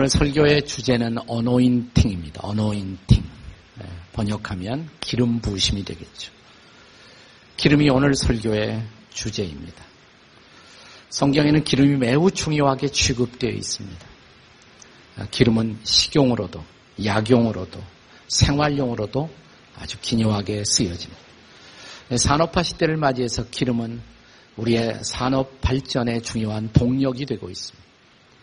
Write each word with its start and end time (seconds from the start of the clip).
오늘 0.00 0.08
설교의 0.08 0.64
주제는 0.64 1.18
어노인팅입니다. 1.26 2.40
어노인팅. 2.42 3.22
네, 3.74 3.86
번역하면 4.14 4.88
기름 4.98 5.42
부으심이 5.42 5.84
되겠죠. 5.84 6.32
기름이 7.58 7.90
오늘 7.90 8.14
설교의 8.14 8.82
주제입니다. 9.10 9.84
성경에는 11.10 11.64
기름이 11.64 11.98
매우 11.98 12.30
중요하게 12.30 12.88
취급되어 12.88 13.50
있습니다. 13.50 14.06
기름은 15.32 15.80
식용으로도, 15.84 16.64
약용으로도, 17.04 17.78
생활용으로도 18.28 19.28
아주 19.76 19.98
기묘하게 20.00 20.64
쓰여집니다. 20.64 21.22
산업화 22.16 22.62
시대를 22.62 22.96
맞이해서 22.96 23.50
기름은 23.50 24.00
우리의 24.56 25.00
산업 25.02 25.60
발전에 25.60 26.20
중요한 26.20 26.72
동력이 26.72 27.26
되고 27.26 27.50
있습니다. 27.50 27.79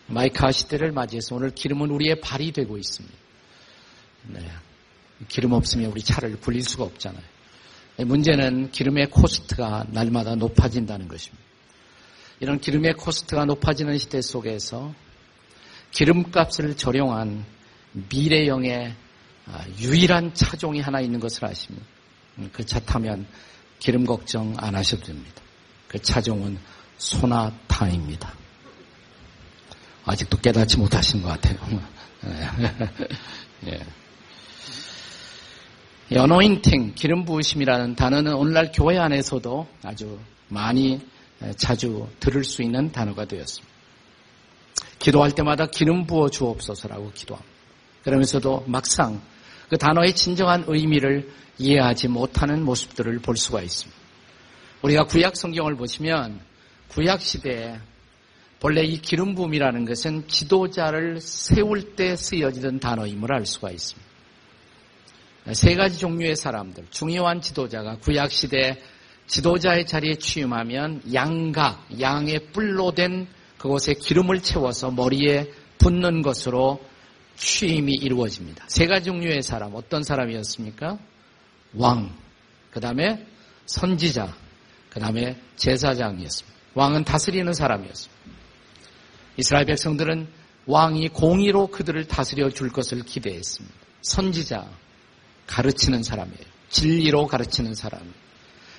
마이카 0.07 0.51
시 0.51 0.67
대를 0.67 0.91
맞이해서 0.91 1.35
오늘 1.35 1.51
기름은 1.51 1.89
우리의 1.89 2.21
발이 2.21 2.51
되고 2.51 2.77
있습니다. 2.77 3.15
네. 4.29 4.51
기름 5.27 5.53
없으면 5.53 5.91
우리 5.91 6.01
차를 6.01 6.39
굴릴 6.39 6.63
수가 6.63 6.83
없잖아요. 6.83 7.23
문제는 7.97 8.71
기름의 8.71 9.09
코스트가 9.09 9.87
날마다 9.89 10.35
높아진다는 10.35 11.07
것입니다. 11.07 11.43
이런 12.39 12.59
기름의 12.59 12.93
코스트가 12.93 13.45
높아지는 13.45 13.97
시대 13.97 14.21
속에서 14.21 14.93
기름값을 15.91 16.77
절약한 16.77 17.45
미래형의 18.11 18.95
아, 19.47 19.65
유일한 19.79 20.33
차종이 20.33 20.81
하나 20.81 20.99
있는 20.99 21.19
것을 21.19 21.45
아십니다. 21.45 21.85
그 22.51 22.63
차 22.63 22.79
타면 22.79 23.25
기름 23.79 24.05
걱정 24.05 24.53
안 24.57 24.75
하셔도 24.75 25.05
됩니다. 25.05 25.41
그 25.87 25.99
차종은 25.99 26.59
소나타입니다. 26.97 28.33
아직도 30.07 30.37
깨닫지 30.37 30.77
못하신 30.77 31.21
것 31.21 31.27
같아요. 31.27 31.57
예. 33.67 33.79
연어인팅, 36.09 36.93
기름 36.95 37.25
부으심이라는 37.25 37.95
단어는 37.95 38.33
오늘날 38.33 38.71
교회 38.73 38.97
안에서도 38.97 39.67
아주 39.83 40.17
많이 40.47 41.01
자주 41.57 42.07
들을 42.21 42.45
수 42.45 42.63
있는 42.63 42.93
단어가 42.93 43.25
되었습니다. 43.25 43.75
기도할 44.99 45.31
때마다 45.31 45.65
기름 45.65 46.07
부어 46.07 46.29
주옵소서라고 46.29 47.11
기도합니다. 47.11 47.53
그러면서도 48.03 48.63
막상 48.67 49.21
그 49.69 49.77
단어의 49.77 50.15
진정한 50.15 50.63
의미를 50.67 51.29
이해하지 51.57 52.07
못하는 52.07 52.63
모습들을 52.63 53.19
볼 53.19 53.35
수가 53.35 53.61
있습니다. 53.61 53.99
우리가 54.83 55.03
구약 55.03 55.35
성경을 55.35 55.75
보시면 55.75 56.39
구약 56.87 57.19
시대에 57.21 57.77
본래 58.59 58.83
이 58.83 58.99
기름 58.99 59.35
부음이라는 59.35 59.85
것은 59.85 60.27
지도자를 60.27 61.21
세울 61.21 61.95
때 61.95 62.15
쓰여지던 62.15 62.79
단어임을 62.79 63.31
알 63.31 63.45
수가 63.45 63.71
있습니다. 63.71 64.07
세 65.53 65.75
가지 65.75 65.97
종류의 65.99 66.35
사람들, 66.35 66.87
중요한 66.89 67.39
지도자가 67.39 67.97
구약 67.99 68.31
시대 68.31 68.81
지도자의 69.27 69.85
자리에 69.85 70.15
취임하면 70.15 71.01
양각, 71.13 71.99
양의 72.01 72.47
뿔로 72.51 72.91
된 72.91 73.27
그곳에 73.57 73.93
기름을 73.93 74.41
채워서 74.41 74.91
머리에 74.91 75.51
붓는 75.77 76.21
것으로 76.21 76.81
취임이 77.35 77.93
이루어집니다. 77.93 78.65
세 78.67 78.87
가지 78.87 79.05
종류의 79.05 79.43
사람, 79.43 79.75
어떤 79.75 80.03
사람이었습니까? 80.03 80.97
왕, 81.75 82.15
그 82.71 82.79
다음에 82.79 83.25
선지자, 83.67 84.35
그 84.89 84.99
다음에 84.99 85.39
제사장이었습니다. 85.55 86.57
왕은 86.73 87.03
다스리는 87.03 87.53
사람이었습니다. 87.53 88.36
이스라엘 89.37 89.65
백성들은 89.65 90.27
왕이 90.65 91.09
공의로 91.09 91.67
그들을 91.67 92.05
다스려 92.07 92.49
줄 92.49 92.69
것을 92.69 93.03
기대했습니다. 93.03 93.75
선지자, 94.01 94.69
가르치는 95.45 96.03
사람이에요. 96.03 96.45
진리로 96.69 97.27
가르치는 97.27 97.73
사람. 97.73 98.13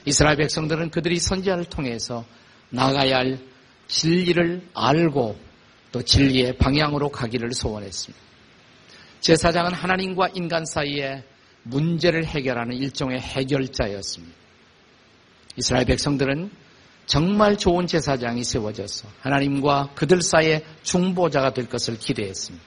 이스라엘 0.05 0.37
백성들은 0.37 0.91
그들이 0.91 1.19
선지자를 1.19 1.65
통해서 1.65 2.25
나가야 2.71 3.17
할 3.17 3.39
진리를 3.87 4.69
알고 4.75 5.39
또 5.93 6.03
진리의 6.03 6.59
방향으로 6.59 7.09
가기를 7.09 7.53
소원했습니다. 7.53 8.25
제사장은 9.21 9.73
하나님과 9.73 10.29
인간 10.35 10.65
사이에 10.67 11.25
문제를 11.63 12.25
해결하는 12.27 12.77
일종의 12.77 13.19
해결자였습니다. 13.21 14.35
이스라엘 15.57 15.87
백성들은 15.87 16.51
정말 17.09 17.57
좋은 17.57 17.87
제사장이 17.87 18.45
세워져서 18.45 19.09
하나님과 19.23 19.93
그들 19.95 20.21
사이에 20.21 20.63
중보자가 20.83 21.55
될 21.55 21.67
것을 21.67 21.99
기대했습니다. 21.99 22.65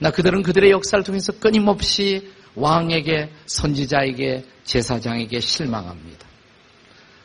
나 0.00 0.10
그들은 0.10 0.42
그들의 0.42 0.72
역사를 0.72 1.02
통해서 1.04 1.32
끊임없이 1.32 2.28
왕에게 2.56 3.30
선지자에게 3.46 4.44
제사장에게 4.64 5.38
실망합니다. 5.38 6.26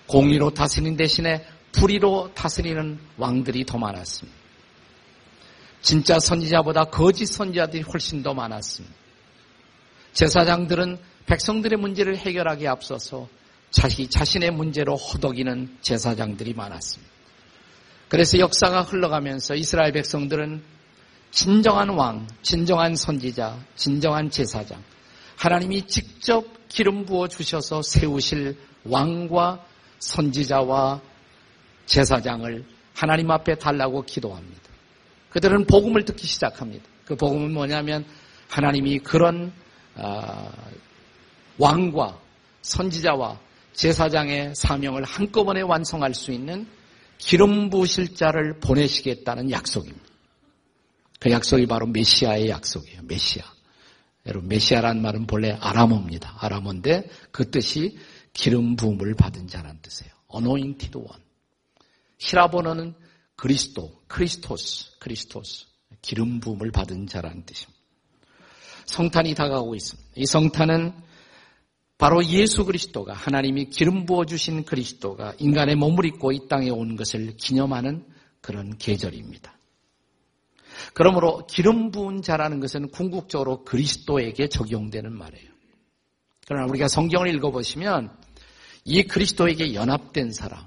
공의로 0.05 0.51
다스리는 0.51 0.95
대신에 0.95 1.43
불의로 1.71 2.31
다스리는 2.35 2.99
왕들이 3.17 3.65
더 3.65 3.79
많았습니다. 3.79 4.37
진짜 5.81 6.19
선지자보다 6.19 6.85
거짓 6.85 7.25
선지자들이 7.25 7.81
훨씬 7.81 8.21
더 8.21 8.35
많았습니다. 8.35 8.95
제사장들은 10.13 10.99
백성들의 11.25 11.79
문제를 11.79 12.15
해결하기에 12.15 12.67
앞서서 12.67 13.27
자기 13.71 14.09
자신의 14.09 14.51
문제로 14.51 14.95
허덕이는 14.95 15.77
제사장들이 15.81 16.53
많았습니다. 16.53 17.13
그래서 18.09 18.39
역사가 18.39 18.83
흘러가면서 18.83 19.55
이스라엘 19.55 19.91
백성들은 19.91 20.63
진정한 21.31 21.89
왕, 21.89 22.27
진정한 22.41 22.95
선지자, 22.95 23.59
진정한 23.75 24.29
제사장, 24.29 24.81
하나님이 25.35 25.85
직접 25.87 26.45
기름 26.69 27.05
부어 27.05 27.27
주셔서 27.27 27.81
세우실 27.81 28.57
왕과 28.85 29.63
선지자와 29.99 31.01
제사장을 31.85 32.65
하나님 32.93 33.29
앞에 33.29 33.55
달라고 33.55 34.03
기도합니다. 34.03 34.61
그들은 35.29 35.65
복음을 35.67 36.05
듣기 36.05 36.25
시작합니다. 36.25 36.85
그 37.05 37.15
복음은 37.15 37.53
뭐냐면 37.53 38.05
하나님이 38.49 38.99
그런 38.99 39.51
아, 39.95 40.49
왕과 41.57 42.19
선지자와 42.61 43.39
제사장의 43.77 44.55
사명을 44.55 45.03
한꺼번에 45.03 45.61
완성할 45.61 46.15
수 46.15 46.31
있는 46.31 46.67
기름 47.19 47.69
부으실 47.69 48.15
자를 48.15 48.59
보내시겠다는 48.59 49.51
약속입니다. 49.51 50.05
그 51.19 51.31
약속이 51.31 51.67
바로 51.67 51.85
메시아의 51.85 52.49
약속이에요. 52.49 53.01
메시아. 53.03 53.43
여러분 54.25 54.49
메시아라는 54.49 55.01
말은 55.01 55.27
본래 55.27 55.51
아람어입니다. 55.59 56.37
아람어인데 56.39 57.07
그 57.31 57.51
뜻이 57.51 57.97
기름 58.33 58.75
부음을 58.75 59.13
받은 59.13 59.47
자라는 59.47 59.79
뜻이에요. 59.81 60.11
Anointed 60.27 60.97
One. 60.97 61.07
희랍어로는 62.17 62.95
그리스도, 63.35 64.01
Χριστός, 64.07 64.97
Χριστός. 64.99 65.65
기름 66.01 66.39
부음을 66.39 66.71
받은 66.71 67.05
자라는 67.05 67.45
뜻입니다. 67.45 67.79
성탄이 68.87 69.35
다가오고 69.35 69.75
있습니다. 69.75 70.09
이 70.15 70.25
성탄은 70.25 71.06
바로 71.97 72.23
예수 72.25 72.63
그리스도가 72.63 73.13
하나님이 73.13 73.65
기름 73.65 74.05
부어 74.05 74.25
주신 74.25 74.63
그리스도가 74.63 75.33
인간의 75.39 75.75
몸을 75.75 76.05
입고 76.05 76.31
이 76.31 76.47
땅에 76.47 76.69
온 76.69 76.95
것을 76.95 77.35
기념하는 77.37 78.05
그런 78.41 78.77
계절입니다. 78.77 79.57
그러므로 80.93 81.47
기름 81.47 81.89
부은 81.89 82.21
자라는 82.21 82.59
것은 82.59 82.89
궁극적으로 82.89 83.63
그리스도에게 83.63 84.47
적용되는 84.47 85.11
말이에요. 85.11 85.49
그러나 86.47 86.67
우리가 86.67 86.87
성경을 86.87 87.33
읽어보시면 87.35 88.15
이 88.85 89.03
그리스도에게 89.03 89.73
연합된 89.73 90.31
사람, 90.31 90.65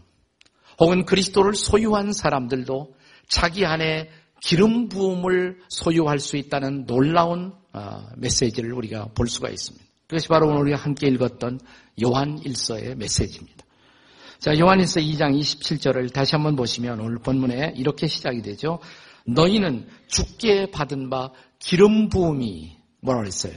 혹은 0.79 1.05
그리스도를 1.05 1.55
소유한 1.55 2.13
사람들도 2.13 2.95
자기 3.29 3.65
안에 3.65 4.11
기름 4.43 4.89
부음을 4.89 5.61
소유할 5.69 6.19
수 6.19 6.37
있다는 6.37 6.87
놀라운 6.87 7.55
아, 7.73 8.11
메시지를 8.17 8.73
우리가 8.73 9.11
볼 9.15 9.29
수가 9.29 9.49
있습니다. 9.49 9.90
그것이 10.11 10.27
바로 10.27 10.49
오늘 10.49 10.63
우리가 10.63 10.77
함께 10.77 11.07
읽었던 11.07 11.61
요한 12.03 12.41
1서의 12.41 12.97
메시지입니다. 12.97 13.65
자, 14.41 14.59
요한 14.59 14.81
1서 14.81 15.01
2장 15.01 15.39
27절을 15.39 16.13
다시 16.13 16.35
한번 16.35 16.57
보시면 16.57 16.99
오늘 16.99 17.19
본문에 17.19 17.75
이렇게 17.77 18.09
시작이 18.09 18.43
되죠. 18.43 18.81
너희는 19.25 19.87
죽게 20.09 20.73
받은 20.73 21.11
바 21.11 21.31
기름 21.61 22.09
부음이 22.09 22.77
뭐라 23.03 23.21
그랬어요? 23.21 23.53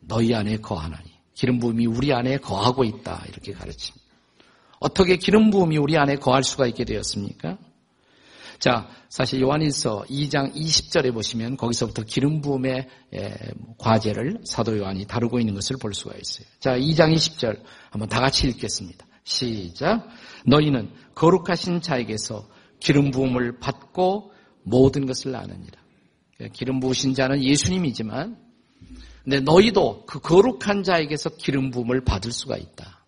너희 0.00 0.34
안에 0.34 0.56
거하나니. 0.56 1.04
기름 1.34 1.60
부음이 1.60 1.86
우리 1.86 2.12
안에 2.12 2.38
거하고 2.38 2.82
있다. 2.82 3.24
이렇게 3.28 3.52
가르칩니다. 3.52 4.04
어떻게 4.80 5.16
기름 5.18 5.50
부음이 5.50 5.78
우리 5.78 5.96
안에 5.96 6.16
거할 6.16 6.42
수가 6.42 6.66
있게 6.66 6.84
되었습니까? 6.84 7.58
자, 8.58 8.88
사실 9.08 9.40
요한일서 9.40 10.04
2장 10.08 10.54
20절에 10.54 11.12
보시면 11.12 11.56
거기서부터 11.56 12.02
기름 12.04 12.40
부음의 12.40 12.88
과제를 13.78 14.40
사도 14.44 14.78
요한이 14.78 15.06
다루고 15.06 15.38
있는 15.40 15.54
것을 15.54 15.76
볼 15.76 15.94
수가 15.94 16.14
있어요. 16.16 16.46
자, 16.58 16.76
2장 16.76 17.14
20절 17.14 17.62
한번 17.90 18.08
다 18.08 18.20
같이 18.20 18.48
읽겠습니다. 18.48 19.06
시작. 19.24 20.08
너희는 20.46 20.90
거룩하신 21.14 21.80
자에게서 21.80 22.48
기름 22.80 23.10
부음을 23.10 23.58
받고 23.58 24.32
모든 24.62 25.06
것을 25.06 25.34
아느니라. 25.34 25.80
기름 26.52 26.80
부으신 26.80 27.14
자는 27.14 27.42
예수님이지만 27.42 28.36
근데 29.24 29.40
너희도 29.40 30.06
그 30.06 30.20
거룩한 30.20 30.84
자에게서 30.84 31.30
기름 31.30 31.70
부음을 31.70 32.04
받을 32.04 32.30
수가 32.30 32.56
있다. 32.56 33.04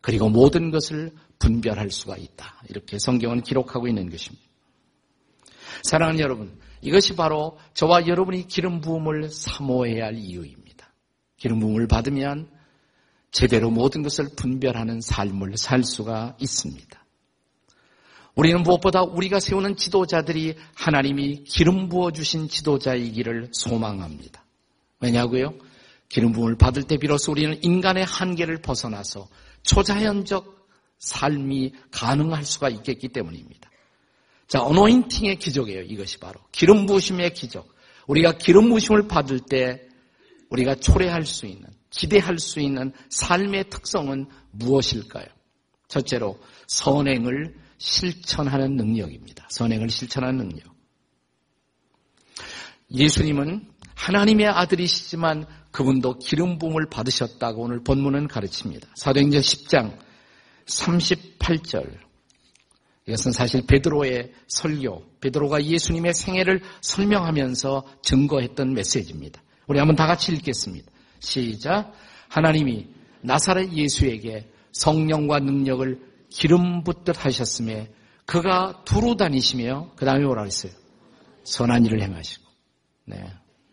그리고 0.00 0.28
모든 0.28 0.70
것을 0.70 1.12
분별할 1.44 1.90
수가 1.90 2.16
있다. 2.16 2.62
이렇게 2.70 2.98
성경은 2.98 3.42
기록하고 3.42 3.86
있는 3.86 4.08
것입니다. 4.08 4.42
사랑하는 5.82 6.20
여러분, 6.20 6.58
이것이 6.80 7.14
바로 7.14 7.58
저와 7.74 8.06
여러분이 8.06 8.48
기름 8.48 8.80
부음을 8.80 9.28
사모해야 9.28 10.06
할 10.06 10.16
이유입니다. 10.16 10.90
기름 11.36 11.60
부음을 11.60 11.86
받으면 11.86 12.48
제대로 13.30 13.70
모든 13.70 14.02
것을 14.02 14.28
분별하는 14.36 15.02
삶을 15.02 15.58
살 15.58 15.84
수가 15.84 16.36
있습니다. 16.40 17.04
우리는 18.36 18.62
무엇보다 18.62 19.02
우리가 19.02 19.38
세우는 19.38 19.76
지도자들이 19.76 20.56
하나님이 20.74 21.44
기름 21.44 21.88
부어 21.88 22.10
주신 22.10 22.48
지도자이기를 22.48 23.50
소망합니다. 23.52 24.44
왜냐고요? 25.00 25.54
기름 26.08 26.32
부음을 26.32 26.56
받을 26.56 26.84
때 26.84 26.96
비로소 26.96 27.32
우리는 27.32 27.58
인간의 27.62 28.04
한계를 28.04 28.62
벗어나서 28.62 29.28
초자연적 29.62 30.53
삶이 31.04 31.72
가능할 31.90 32.44
수가 32.44 32.70
있겠기 32.70 33.08
때문입니다. 33.08 33.70
자, 34.48 34.62
어노인팅의 34.62 35.38
기적이에요. 35.38 35.82
이것이 35.82 36.18
바로 36.18 36.40
기름 36.50 36.86
부으심의 36.86 37.34
기적. 37.34 37.68
우리가 38.06 38.32
기름 38.38 38.70
부으심을 38.70 39.06
받을 39.06 39.40
때 39.40 39.86
우리가 40.48 40.76
초래할 40.76 41.26
수 41.26 41.46
있는, 41.46 41.68
기대할 41.90 42.38
수 42.38 42.60
있는 42.60 42.92
삶의 43.10 43.68
특성은 43.68 44.26
무엇일까요? 44.52 45.26
첫째로 45.88 46.38
선행을 46.68 47.54
실천하는 47.76 48.76
능력입니다. 48.76 49.46
선행을 49.50 49.90
실천하는 49.90 50.38
능력. 50.38 50.74
예수님은 52.90 53.68
하나님의 53.94 54.46
아들이시지만 54.46 55.46
그분도 55.70 56.18
기름 56.18 56.58
부음을 56.58 56.88
받으셨다고 56.88 57.62
오늘 57.62 57.82
본문은 57.82 58.28
가르칩니다. 58.28 58.88
사도행전 58.94 59.42
10장 59.42 60.04
38절. 60.66 62.04
이것은 63.06 63.32
사실 63.32 63.66
베드로의 63.66 64.32
설교, 64.46 65.04
베드로가 65.20 65.64
예수님의 65.64 66.14
생애를 66.14 66.62
설명하면서 66.80 67.84
증거했던 68.02 68.72
메시지입니다. 68.72 69.42
우리 69.66 69.78
한번 69.78 69.94
다 69.96 70.06
같이 70.06 70.32
읽겠습니다. 70.32 70.90
시작. 71.20 71.92
하나님이 72.28 72.88
나사렛 73.20 73.72
예수에게 73.72 74.50
성령과 74.72 75.40
능력을 75.40 76.00
기름 76.30 76.82
붓듯 76.82 77.24
하셨음에 77.24 77.90
그가 78.26 78.82
두루 78.84 79.16
다니시며 79.16 79.92
그 79.96 80.04
다음에 80.04 80.24
뭐라 80.24 80.42
그랬어요? 80.42 80.72
선한 81.44 81.84
일을 81.86 82.02
행하시고. 82.02 82.44
네. 83.06 83.24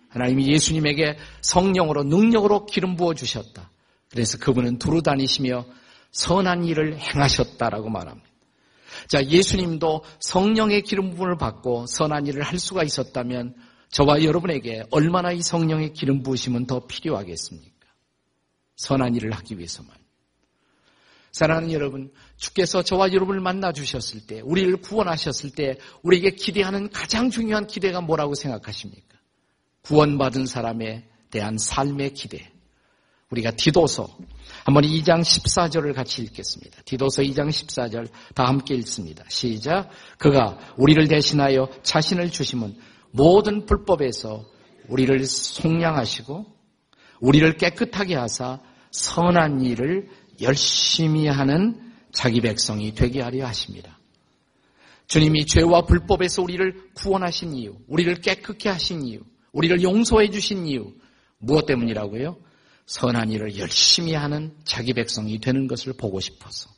하나님이 0.10 0.48
예수님에게 0.52 1.18
성령으로 1.42 2.04
능력으로 2.04 2.66
기름 2.66 2.96
부어 2.98 3.14
주셨다. 3.14 3.72
그래서 4.10 4.38
그분은 4.38 4.78
두루 4.78 5.02
다니시며 5.02 5.66
선한 6.12 6.66
일을 6.66 6.98
행하셨다라고 6.98 7.90
말합니다. 7.90 8.30
자, 9.08 9.24
예수님도 9.24 10.04
성령의 10.20 10.84
기름 10.84 11.12
부음을 11.16 11.38
받고 11.38 11.86
선한 11.88 12.28
일을 12.28 12.44
할 12.44 12.60
수가 12.60 12.84
있었다면 12.84 13.56
저와 13.90 14.24
여러분에게 14.24 14.84
얼마나 14.92 15.32
이 15.32 15.42
성령의 15.42 15.94
기름 15.94 16.24
부으심은 16.24 16.66
더 16.66 16.86
필요하겠습니까? 16.88 17.88
선한 18.78 19.16
일을 19.16 19.32
하기 19.32 19.58
위해서만. 19.58 20.02
사랑하는 21.32 21.72
여러분, 21.72 22.12
주께서 22.36 22.84
저와 22.84 23.14
여러분을 23.14 23.40
만나 23.40 23.72
주셨을 23.72 24.28
때, 24.28 24.42
우리를 24.42 24.78
구원하셨을 24.78 25.52
때, 25.52 25.78
우리에게 26.04 26.32
기대하는 26.32 26.90
가장 26.90 27.30
중요한 27.30 27.68
기대가 27.68 28.02
뭐라고 28.02 28.36
생각하십니까? 28.36 29.18
구원받은 29.84 30.46
사람에 30.46 31.08
대한 31.30 31.58
삶의 31.58 32.14
기대. 32.14 32.52
우리가 33.30 33.52
디도서, 33.52 34.18
한번 34.64 34.84
2장 34.84 35.22
14절을 35.22 35.94
같이 35.94 36.22
읽겠습니다. 36.24 36.82
디도서 36.86 37.24
2장 37.24 37.50
14절 37.50 38.10
다 38.36 38.46
함께 38.46 38.76
읽습니다. 38.76 39.24
시작. 39.28 39.90
그가 40.18 40.58
우리를 40.78 41.08
대신하여 41.08 41.70
자신을 41.84 42.32
주심은 42.32 42.76
모든 43.12 43.66
불법에서 43.66 44.46
우리를 44.88 45.24
속량하시고 45.26 46.46
우리를 47.22 47.58
깨끗하게 47.58 48.16
하사 48.16 48.60
선한 48.92 49.62
일을 49.62 50.10
열심히 50.42 51.28
하는 51.28 51.92
자기 52.12 52.42
백성이 52.42 52.94
되게 52.94 53.22
하려 53.22 53.46
하십니다. 53.48 53.98
주님이 55.08 55.46
죄와 55.46 55.86
불법에서 55.86 56.42
우리를 56.42 56.92
구원하신 56.94 57.54
이유, 57.54 57.76
우리를 57.88 58.16
깨끗게 58.22 58.70
하신 58.70 59.06
이유, 59.06 59.20
우리를 59.52 59.82
용서해 59.82 60.30
주신 60.30 60.66
이유, 60.66 60.94
무엇 61.38 61.66
때문이라고요? 61.66 62.38
선한 62.86 63.32
일을 63.32 63.58
열심히 63.58 64.14
하는 64.14 64.56
자기 64.64 64.94
백성이 64.94 65.40
되는 65.40 65.68
것을 65.68 65.94
보고 65.94 66.20
싶어서. 66.20 66.70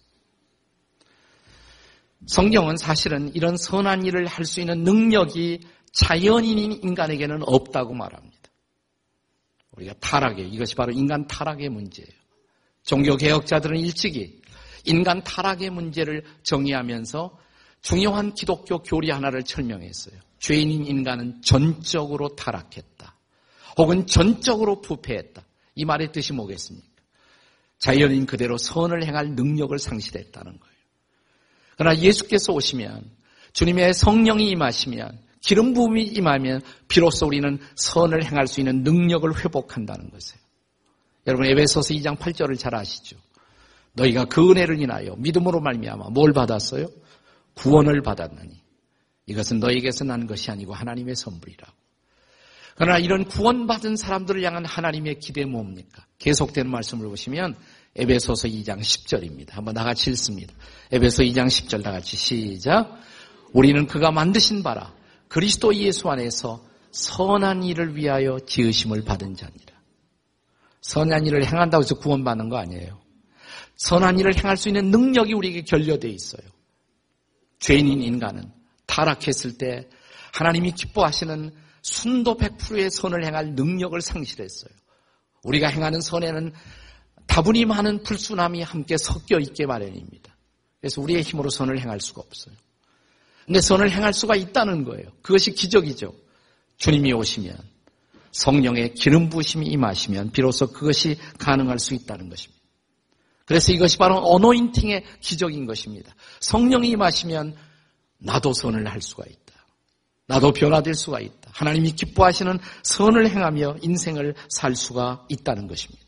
성경은 2.28 2.78
사실은 2.78 3.34
이런 3.36 3.58
선한 3.58 4.06
일을 4.06 4.28
할 4.28 4.46
수 4.46 4.62
있는 4.62 4.84
능력이 4.84 5.62
자연인인 5.92 6.72
인간에게는 6.84 7.42
없다고 7.46 7.94
말합니다. 7.94 8.38
우리가 9.72 9.94
타락에, 10.00 10.44
이것이 10.44 10.76
바로 10.76 10.92
인간 10.92 11.28
타락의 11.28 11.70
문제예요. 11.70 12.12
종교 12.84 13.18
개혁자들은 13.18 13.80
일찍이 13.80 14.42
인간 14.86 15.24
타락의 15.24 15.70
문제를 15.70 16.24
정의하면서 16.44 17.40
중요한 17.82 18.34
기독교 18.34 18.80
교리 18.80 19.10
하나를 19.10 19.44
설명했어요. 19.46 20.16
죄인인 20.40 20.86
인간은 20.86 21.42
전적으로 21.42 22.36
타락했다. 22.36 23.16
혹은 23.78 24.06
전적으로 24.06 24.82
부패했다. 24.82 25.44
이 25.76 25.86
말의 25.86 26.12
뜻이 26.12 26.34
뭐겠습니까? 26.34 26.88
자연인 27.80 28.26
그대로 28.26 28.58
선을 28.58 29.06
행할 29.06 29.32
능력을 29.32 29.78
상실했다는 29.78 30.60
거예요. 30.60 30.74
그러나 31.78 32.00
예수께서 32.00 32.54
오시면 32.54 33.12
주님의 33.54 33.94
성령이 33.94 34.50
임하시면 34.50 35.20
기름 35.42 35.74
부음이 35.74 36.04
임하면 36.04 36.62
비로소 36.88 37.28
우리는 37.28 37.60
선을 37.76 38.24
행할 38.24 38.48
수 38.48 38.62
있는 38.62 38.84
능력을 38.84 39.44
회복한다는 39.44 40.10
것이에요. 40.10 40.42
여러분 41.28 41.46
에베소서 41.48 41.94
2장 41.96 42.18
8절을 42.18 42.58
잘 42.58 42.76
아시죠? 42.76 43.18
너희가 43.94 44.26
그 44.26 44.50
은혜를 44.50 44.82
인하여 44.82 45.16
믿음으로 45.18 45.60
말미암아 45.60 46.10
뭘 46.10 46.34
받았어요? 46.34 46.88
구원을 47.56 48.02
받았느니 48.02 48.62
이것은 49.26 49.60
너희에게서 49.60 50.06
난 50.06 50.26
것이 50.26 50.52
아니고 50.52 50.74
하나님의 50.74 51.16
선물이라고. 51.16 51.83
그러나 52.76 52.98
이런 52.98 53.26
구원받은 53.26 53.96
사람들을 53.96 54.44
향한 54.44 54.66
하나님의 54.66 55.20
기대 55.20 55.46
뭡니까? 55.46 56.06
계속되는 56.20 56.70
말씀을 56.70 57.08
보시면 57.08 57.56
에베소서 57.96 58.48
2장 58.48 58.80
10절입니다. 58.80 59.52
한번 59.52 59.76
다 59.76 59.84
같이 59.84 60.10
읽습니다. 60.12 60.54
에베소 60.92 61.24
2장 61.24 61.48
10절 61.48 61.84
다 61.84 61.92
같이 61.92 62.18
시작. 62.18 62.98
우리는 63.52 63.86
그가 63.86 64.12
만드신 64.12 64.64
바라 64.64 64.94
그리스도 65.28 65.76
예수 65.76 66.10
안에서 66.10 66.64
선한 66.92 67.64
일을 67.64 67.96
위하여 67.96 68.40
지으심을 68.46 69.04
받은 69.04 69.36
자니라. 69.36 69.74
선한 70.82 71.26
일을 71.28 71.46
행한다고 71.46 71.84
해서 71.84 71.96
구원받는 71.96 72.50
거 72.50 72.58
아니에요. 72.58 73.00
선한 73.78 74.20
일을 74.20 74.38
행할 74.38 74.58
수 74.58 74.70
있는 74.70 74.92
능력이 74.92 75.34
우리에게 75.34 75.64
결여되어 75.64 76.12
있어요. 76.12 76.44
죄인인 77.60 78.02
인간은 78.02 78.52
타락했을 78.86 79.58
때 79.58 79.88
하나님이 80.34 80.74
기뻐하시는 80.74 81.52
순도 81.84 82.38
100%의 82.38 82.90
선을 82.90 83.26
행할 83.26 83.54
능력을 83.54 84.02
상실했어요. 84.02 84.74
우리가 85.44 85.68
행하는 85.68 86.02
선에는 86.02 86.54
다분히 87.28 87.66
많은 87.66 88.04
불순함이 88.04 88.62
함께 88.64 88.98
섞여 88.98 89.38
있게 89.38 89.66
마련입니다. 89.66 90.36
그래서 90.80 91.02
우리의 91.02 91.22
힘으로 91.22 91.50
선을 91.50 91.80
행할 91.80 92.00
수가 92.00 92.22
없어요. 92.22 92.56
근데 93.46 93.60
선을 93.60 93.92
행할 93.92 94.14
수가 94.14 94.36
있다는 94.36 94.86
거예요. 94.86 95.10
그것이 95.22 95.52
기적이죠. 95.52 96.14
주님이 96.78 97.14
오시면 97.14 97.58
성령의 98.32 98.94
기름 98.94 99.30
부심이 99.30 99.68
임하시면 99.68 100.32
비로소 100.32 100.72
그것이 100.72 101.18
가능할 101.38 101.80
수 101.80 101.94
있다는 101.94 102.30
것입니다. 102.30 102.64
그래서 103.46 103.74
이것이 103.74 103.98
바로 103.98 104.18
어노인팅의 104.18 105.04
기적인 105.20 105.66
것입니다. 105.66 106.16
성령이 106.40 106.90
임하시면 106.92 107.56
나도 108.20 108.54
선을 108.54 108.88
할 108.88 109.02
수가 109.02 109.26
있다. 109.30 109.54
나도 110.28 110.54
변화될 110.54 110.96
수가 110.96 111.20
있다. 111.20 111.43
하나님이 111.54 111.92
기뻐하시는 111.92 112.60
선을 112.84 113.30
행하며 113.30 113.78
인생을 113.82 114.36
살 114.50 114.76
수가 114.76 115.26
있다는 115.30 115.68
것입니다. 115.68 116.04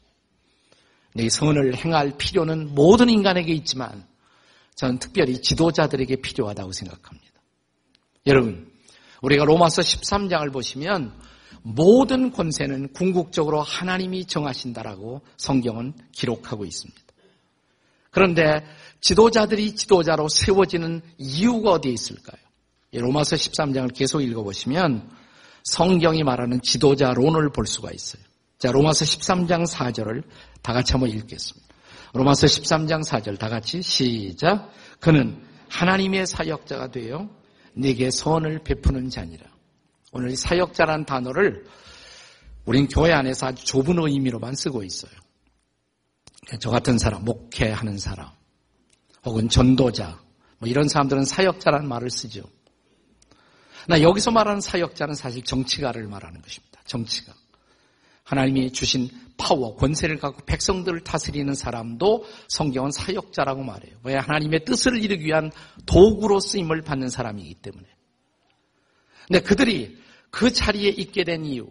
이 1.18 1.30
선을 1.30 1.78
행할 1.78 2.18
필요는 2.18 2.76
모든 2.76 3.10
인간에게 3.10 3.54
있지만 3.54 4.06
저는 4.76 5.00
특별히 5.00 5.42
지도자들에게 5.42 6.18
필요하다고 6.18 6.72
생각합니다. 6.74 7.32
여러분, 8.28 8.70
우리가 9.22 9.46
로마서 9.46 9.82
13장을 9.82 10.52
보시면 10.52 11.14
모든 11.62 12.32
권세는 12.32 12.94
궁극적으로 12.94 13.62
하나님이 13.62 14.26
정하신다라고 14.26 15.22
성경은 15.38 15.94
기록하고 16.12 16.66
있습니다. 16.66 17.02
그런데 18.12 18.66
지도자들이 19.02 19.76
지도자로 19.76 20.28
세워지는 20.30 21.02
이유가 21.18 21.72
어디에 21.72 21.92
있을까요? 21.92 22.40
로마서 22.94 23.36
13장을 23.36 23.94
계속 23.94 24.22
읽어보시면 24.22 25.10
성경이 25.66 26.24
말하는 26.24 26.62
지도자론을 26.62 27.50
볼 27.50 27.66
수가 27.68 27.92
있어요. 27.92 28.22
자, 28.60 28.72
로마서 28.72 29.04
13장 29.04 29.68
4절을 29.68 30.24
다 30.62 30.74
같이 30.74 30.94
한번 30.94 31.10
읽겠습니다. 31.10 31.68
로마서 32.14 32.48
13장 32.48 33.04
4절 33.04 33.38
다 33.38 33.50
같이 33.50 33.82
시작. 33.82 34.72
그는 35.00 35.44
하나님의 35.70 36.28
사역자가 36.28 36.92
되어 36.92 37.30
내게 37.74 38.10
선을 38.10 38.64
베푸는 38.64 39.10
자니라. 39.10 39.46
오늘 40.14 40.30
이 40.30 40.36
사역자란 40.36 41.06
단어를 41.06 41.66
우린 42.66 42.88
교회 42.88 43.12
안에서 43.12 43.48
아주 43.48 43.66
좁은 43.66 43.98
의미로만 44.00 44.56
쓰고 44.56 44.84
있어요. 44.84 45.12
저 46.60 46.70
같은 46.70 46.98
사람, 47.00 47.26
목회하는 47.26 47.98
사람, 47.98 48.30
혹은 49.26 49.50
전도자, 49.50 50.20
뭐 50.60 50.70
이런 50.70 50.88
사람들은 50.88 51.26
사역자라는 51.26 51.90
말을 51.90 52.12
쓰죠. 52.12 52.44
나 53.88 54.02
여기서 54.02 54.32
말하는 54.32 54.62
사역자는 54.62 55.16
사실 55.16 55.44
정치가를 55.44 56.08
말하는 56.08 56.42
것입니다. 56.42 56.82
정치가. 56.86 57.34
하나님이 58.24 58.72
주신 58.72 59.10
파워, 59.38 59.76
권세를 59.76 60.18
갖고 60.18 60.44
백성들을 60.46 61.02
다스리는 61.02 61.54
사람도 61.54 62.26
성경은 62.48 62.92
사역자라고 62.92 63.64
말해요. 63.64 63.96
왜 64.04 64.16
하나님의 64.16 64.66
뜻을 64.66 65.04
이루기 65.04 65.26
위한 65.26 65.52
도구로 65.86 66.40
쓰임을 66.40 66.82
받는 66.82 67.10
사람이기 67.10 67.56
때문에. 67.56 67.86
근데 69.28 69.42
그들이 69.42 69.98
그 70.32 70.52
자리에 70.52 70.90
있게 70.90 71.24
된 71.24 71.46
이유, 71.46 71.68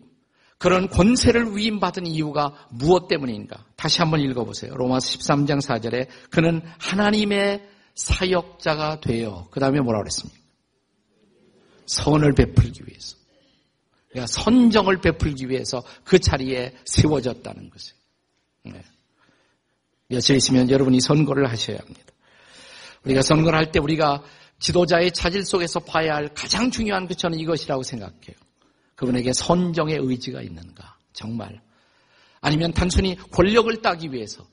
그런 0.58 0.88
권세를 0.88 1.56
위임받은 1.56 2.06
이유가 2.06 2.54
무엇 2.70 3.08
때문인가? 3.08 3.64
다시 3.76 3.98
한번 3.98 4.20
읽어보세요. 4.20 4.74
로마서 4.74 5.18
13장 5.18 5.60
4절에 5.60 6.08
그는 6.30 6.62
하나님의 6.78 7.68
사역자가 7.94 9.00
되어 9.00 9.48
그 9.50 9.60
다음에 9.60 9.80
뭐라 9.80 10.00
그랬습니까? 10.00 10.43
선을 11.86 12.34
베풀기 12.34 12.82
위해서. 12.86 13.16
그러니까 14.08 14.26
선정을 14.28 15.00
베풀기 15.00 15.48
위해서 15.48 15.82
그 16.04 16.18
자리에 16.18 16.74
세워졌다는 16.84 17.70
것이에요. 17.70 17.98
네. 18.64 18.84
여쳐 20.10 20.34
있으면 20.34 20.70
여러분이 20.70 21.00
선거를 21.00 21.50
하셔야 21.50 21.78
합니다. 21.78 22.00
우리가 23.04 23.22
선거를 23.22 23.58
할 23.58 23.72
때 23.72 23.80
우리가 23.80 24.22
지도자의 24.58 25.12
자질 25.12 25.44
속에서 25.44 25.80
봐야 25.80 26.14
할 26.14 26.28
가장 26.32 26.70
중요한 26.70 27.06
그 27.06 27.14
저는 27.14 27.38
이것이라고 27.38 27.82
생각해요. 27.82 28.36
그분에게 28.94 29.32
선정의 29.32 29.98
의지가 30.00 30.42
있는가? 30.42 30.96
정말. 31.12 31.60
아니면 32.40 32.72
단순히 32.72 33.16
권력을 33.30 33.82
따기 33.82 34.12
위해서 34.12 34.46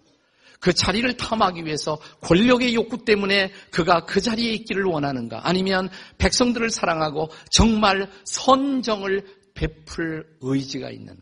그 0.62 0.72
자리를 0.74 1.18
탐하기 1.18 1.66
위해서 1.66 2.00
권력의 2.22 2.76
욕구 2.76 3.04
때문에 3.04 3.52
그가 3.72 4.06
그 4.06 4.22
자리에 4.22 4.54
있기를 4.54 4.84
원하는가? 4.84 5.42
아니면 5.44 5.90
백성들을 6.20 6.70
사랑하고 6.70 7.30
정말 7.50 8.10
선정을 8.26 9.26
베풀 9.56 10.38
의지가 10.40 10.92
있는가? 10.92 11.20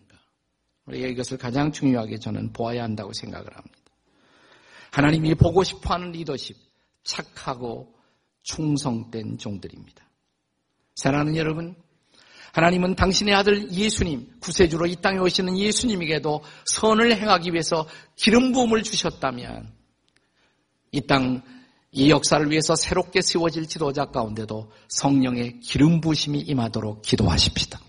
우리가 0.87 1.07
이것을 1.07 1.37
가장 1.37 1.71
중요하게 1.71 2.19
저는 2.19 2.51
보아야 2.51 2.83
한다고 2.83 3.13
생각을 3.13 3.47
합니다. 3.47 3.77
하나님이 4.91 5.35
보고 5.35 5.63
싶어 5.63 5.93
하는 5.93 6.11
리더십, 6.11 6.57
착하고 7.03 7.95
충성된 8.43 9.37
종들입니다. 9.37 10.03
사랑하는 10.95 11.37
여러분, 11.37 11.75
하나님은 12.53 12.95
당신의 12.95 13.33
아들 13.33 13.71
예수님, 13.71 14.27
구세주로 14.39 14.87
이 14.87 14.95
땅에 14.95 15.19
오시는 15.19 15.57
예수님에게도 15.57 16.43
선을 16.65 17.17
행하기 17.17 17.51
위해서 17.51 17.87
기름 18.15 18.51
부음을 18.51 18.83
주셨다면 18.83 19.71
이 20.91 21.01
땅, 21.01 21.41
이 21.91 22.09
역사를 22.09 22.49
위해서 22.49 22.75
새롭게 22.75 23.21
세워질 23.21 23.67
지도자 23.67 24.05
가운데도 24.05 24.71
성령의 24.89 25.59
기름 25.59 26.01
부심이 26.01 26.39
임하도록 26.39 27.01
기도하십시다. 27.01 27.79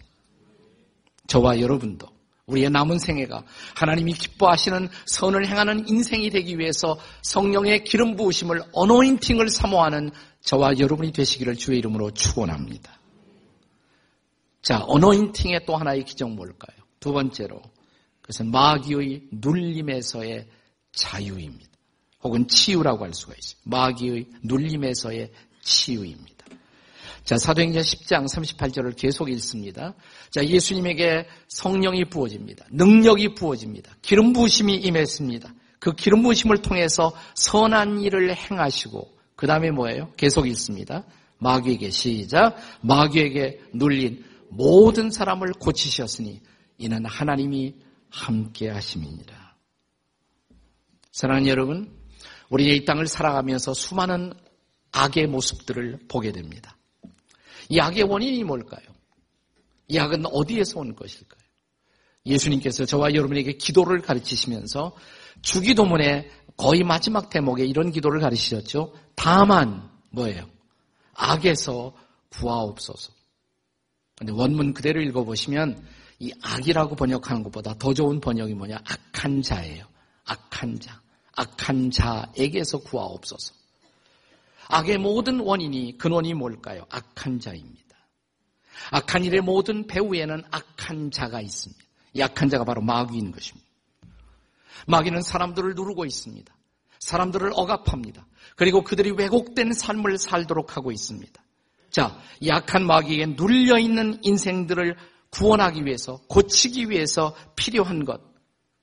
저와 1.26 1.60
여러분도 1.60 2.08
우리의 2.46 2.70
남은 2.70 2.98
생애가 2.98 3.44
하나님이 3.76 4.12
기뻐하시는 4.14 4.88
선을 5.06 5.46
행하는 5.46 5.88
인생이 5.88 6.30
되기 6.30 6.58
위해서 6.58 6.98
성령의 7.22 7.84
기름 7.84 8.16
부으심을 8.16 8.62
어노인팅을 8.72 9.48
사모하는 9.48 10.10
저와 10.42 10.78
여러분이 10.78 11.12
되시기를 11.12 11.56
주의 11.56 11.78
이름으로 11.78 12.10
축원합니다. 12.10 12.99
자, 14.62 14.84
어노인팅의 14.86 15.64
또 15.66 15.76
하나의 15.76 16.04
기적 16.04 16.30
뭘까요? 16.30 16.76
두 16.98 17.12
번째로 17.12 17.62
그것은 18.20 18.50
마귀의 18.50 19.28
눌림에서의 19.32 20.46
자유입니다. 20.92 21.70
혹은 22.22 22.46
치유라고 22.46 23.04
할 23.04 23.14
수가 23.14 23.34
있어요. 23.38 23.60
마귀의 23.64 24.26
눌림에서의 24.42 25.30
치유입니다. 25.62 26.30
자, 27.24 27.38
사도행전 27.38 27.82
10장 27.82 28.24
38절을 28.24 28.96
계속 28.96 29.30
읽습니다. 29.30 29.94
자, 30.30 30.44
예수님에게 30.44 31.26
성령이 31.48 32.06
부어집니다. 32.06 32.66
능력이 32.72 33.34
부어집니다. 33.34 33.96
기름 34.02 34.32
부으심이 34.32 34.74
임했습니다. 34.76 35.54
그 35.78 35.92
기름 35.94 36.22
부으심을 36.22 36.62
통해서 36.62 37.14
선한 37.34 38.00
일을 38.00 38.36
행하시고 38.36 39.16
그 39.36 39.46
다음에 39.46 39.70
뭐예요? 39.70 40.12
계속 40.16 40.46
읽습니다. 40.48 41.04
마귀에게 41.38 41.90
시작. 41.90 42.56
마귀에게 42.82 43.60
눌린 43.72 44.24
모든 44.50 45.10
사람을 45.10 45.52
고치셨으니 45.54 46.40
이는 46.78 47.04
하나님이 47.06 47.74
함께 48.10 48.68
하심이니라. 48.68 49.54
사랑하는 51.12 51.48
여러분, 51.48 51.96
우리 52.48 52.74
이 52.74 52.84
땅을 52.84 53.06
살아가면서 53.06 53.74
수많은 53.74 54.32
악의 54.92 55.28
모습들을 55.28 56.00
보게 56.08 56.32
됩니다. 56.32 56.76
이 57.68 57.78
악의 57.78 58.02
원인이 58.04 58.42
뭘까요? 58.44 58.82
이 59.88 59.98
악은 59.98 60.26
어디에서 60.26 60.80
온 60.80 60.94
것일까요? 60.94 61.40
예수님께서 62.26 62.84
저와 62.84 63.14
여러분에게 63.14 63.52
기도를 63.52 64.02
가르치시면서 64.02 64.94
주기도문의 65.42 66.30
거의 66.56 66.82
마지막 66.82 67.30
대목에 67.30 67.64
이런 67.64 67.90
기도를 67.90 68.20
가르치셨죠. 68.20 68.92
다만 69.14 69.88
뭐예요? 70.10 70.48
악에서 71.14 71.94
구하옵소서. 72.30 73.19
근데 74.20 74.34
원문 74.34 74.74
그대로 74.74 75.00
읽어보시면 75.00 75.82
이 76.18 76.30
악이라고 76.42 76.94
번역하는 76.94 77.42
것보다 77.42 77.72
더 77.78 77.94
좋은 77.94 78.20
번역이 78.20 78.52
뭐냐? 78.52 78.76
악한 78.84 79.40
자예요. 79.40 79.86
악한 80.26 80.78
자. 80.78 81.00
악한 81.36 81.90
자에게서 81.90 82.80
구하옵소서. 82.80 83.54
악의 84.68 84.98
모든 84.98 85.40
원인이 85.40 85.96
근원이 85.96 86.34
뭘까요? 86.34 86.84
악한 86.90 87.40
자입니다. 87.40 87.96
악한 88.90 89.24
일의 89.24 89.40
모든 89.40 89.86
배후에는 89.86 90.42
악한 90.50 91.10
자가 91.10 91.40
있습니다. 91.40 91.82
이 92.12 92.20
악한 92.20 92.50
자가 92.50 92.64
바로 92.64 92.82
마귀인 92.82 93.32
것입니다. 93.32 93.66
마귀는 94.86 95.22
사람들을 95.22 95.74
누르고 95.74 96.04
있습니다. 96.04 96.54
사람들을 96.98 97.52
억압합니다. 97.54 98.26
그리고 98.56 98.84
그들이 98.84 99.12
왜곡된 99.12 99.72
삶을 99.72 100.18
살도록 100.18 100.76
하고 100.76 100.92
있습니다. 100.92 101.42
자, 101.90 102.18
약한 102.46 102.86
마귀에 102.86 103.26
눌려 103.36 103.78
있는 103.78 104.18
인생들을 104.22 104.96
구원하기 105.30 105.84
위해서, 105.84 106.20
고치기 106.28 106.90
위해서 106.90 107.34
필요한 107.56 108.04
것. 108.04 108.20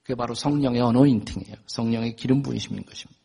그게 0.03 0.15
바로 0.15 0.33
성령의 0.33 0.81
어노인팅이에요. 0.81 1.55
성령의 1.67 2.15
기름 2.15 2.41
부으심인 2.41 2.85
것입니다. 2.85 3.17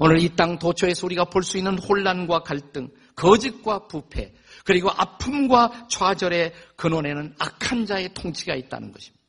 오늘 0.00 0.20
이 0.20 0.34
땅 0.34 0.58
도처에서 0.58 1.06
우리가 1.06 1.26
볼 1.26 1.42
수 1.42 1.58
있는 1.58 1.78
혼란과 1.78 2.40
갈등, 2.42 2.88
거짓과 3.16 3.86
부패, 3.86 4.32
그리고 4.64 4.90
아픔과 4.90 5.88
좌절의 5.90 6.52
근원에는 6.76 7.34
악한 7.38 7.86
자의 7.86 8.12
통치가 8.14 8.54
있다는 8.54 8.92
것입니다. 8.92 9.20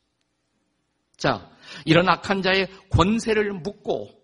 자, 1.16 1.50
이런 1.84 2.08
악한 2.08 2.42
자의 2.42 2.68
권세를 2.90 3.52
묻고 3.52 4.21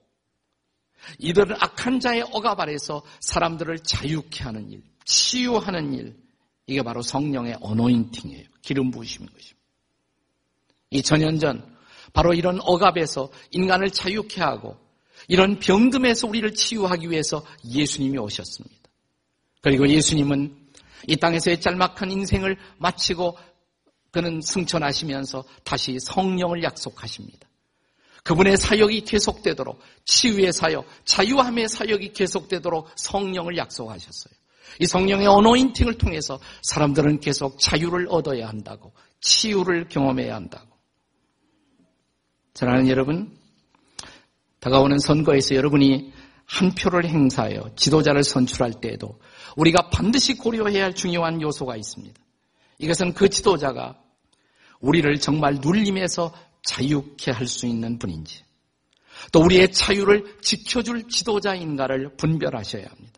이들은 1.19 1.57
악한 1.59 2.00
자의 2.00 2.23
억압 2.23 2.61
아래서 2.61 3.02
사람들을 3.21 3.78
자유케 3.81 4.45
하는 4.45 4.71
일, 4.71 4.83
치유하는 5.05 5.95
일, 5.95 6.17
이게 6.67 6.83
바로 6.83 7.02
성령의 7.02 7.57
어노인팅이에요. 7.61 8.45
기름 8.62 8.90
부으심인 8.90 9.28
것입니다. 9.33 9.59
2000년 10.93 11.40
전 11.40 11.76
바로 12.12 12.35
이런 12.35 12.59
억압에서 12.61 13.31
인간을 13.50 13.90
자유케 13.90 14.40
하고 14.40 14.76
이런 15.28 15.59
병듦에서 15.59 16.28
우리를 16.28 16.55
치유하기 16.55 17.11
위해서 17.11 17.45
예수님이 17.64 18.19
오셨습니다. 18.19 18.76
그리고 19.61 19.88
예수님은 19.88 20.57
이 21.09 21.17
땅에서의 21.17 21.61
짤막한 21.61 22.11
인생을 22.11 22.57
마치고 22.78 23.37
그는 24.11 24.40
승천하시면서 24.40 25.45
다시 25.64 25.99
성령을 26.00 26.62
약속하십니다. 26.62 27.48
그분의 28.28 28.58
사역이 28.58 29.00
계속되도록 29.06 29.80
치유의 30.04 30.52
사역, 30.52 30.85
자유함의 31.06 31.66
사역이 31.66 32.12
계속되도록 32.12 32.90
성령을 32.94 33.56
약속하셨어요. 33.56 34.35
이 34.80 34.85
성령의 34.85 35.26
어노인팅을 35.26 35.97
통해서 35.97 36.38
사람들은 36.61 37.20
계속 37.20 37.58
자유를 37.58 38.08
얻어야 38.11 38.49
한다고, 38.49 38.92
치유를 39.23 39.88
경험해야 39.88 40.35
한다고. 40.35 40.68
사랑하는 42.52 42.88
여러분, 42.88 43.35
다가오는 44.61 44.99
선거에서 44.99 45.54
여러분이 45.54 46.12
한 46.44 46.75
표를 46.75 47.08
행사하여 47.08 47.70
지도자를 47.76 48.25
선출할 48.25 48.82
때에도 48.82 49.18
우리가 49.56 49.88
반드시 49.88 50.37
고려해야 50.37 50.85
할 50.85 50.94
중요한 50.94 51.40
요소가 51.40 51.76
있습니다. 51.76 52.20
이것은 52.76 53.14
그 53.14 53.30
지도자가 53.30 53.99
우리를 54.80 55.18
정말 55.18 55.54
눌림에서 55.62 56.32
자유케 56.64 57.30
할 57.30 57.46
수 57.46 57.66
있는 57.66 57.98
분인지, 57.98 58.42
또 59.32 59.40
우리의 59.40 59.72
자유를 59.72 60.38
지켜줄 60.40 61.08
지도자인가를 61.08 62.16
분별하셔야 62.16 62.86
합니다. 62.86 63.12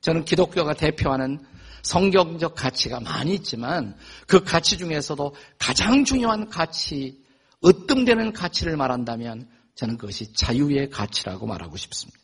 저는 0.00 0.24
기독교가 0.24 0.74
대표하는 0.74 1.44
성경적 1.82 2.54
가치가 2.54 3.00
많이 3.00 3.34
있지만 3.34 3.96
그 4.26 4.42
가치 4.42 4.76
중에서도 4.76 5.34
가장 5.58 6.04
중요한 6.04 6.48
가치, 6.48 7.24
으뜸되는 7.64 8.32
가치를 8.32 8.76
말한다면 8.76 9.48
저는 9.76 9.96
그것이 9.96 10.32
자유의 10.32 10.90
가치라고 10.90 11.46
말하고 11.46 11.76
싶습니다. 11.76 12.18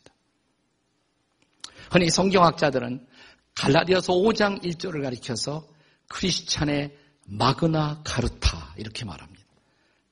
흔히 1.91 2.09
성경학자들은 2.09 3.07
갈라디아서 3.55 4.13
5장 4.13 4.63
1절을 4.63 5.03
가리켜서 5.03 5.67
크리스찬의 6.09 6.97
마그나 7.25 8.01
카르타 8.03 8.75
이렇게 8.77 9.05
말합니다. 9.05 9.32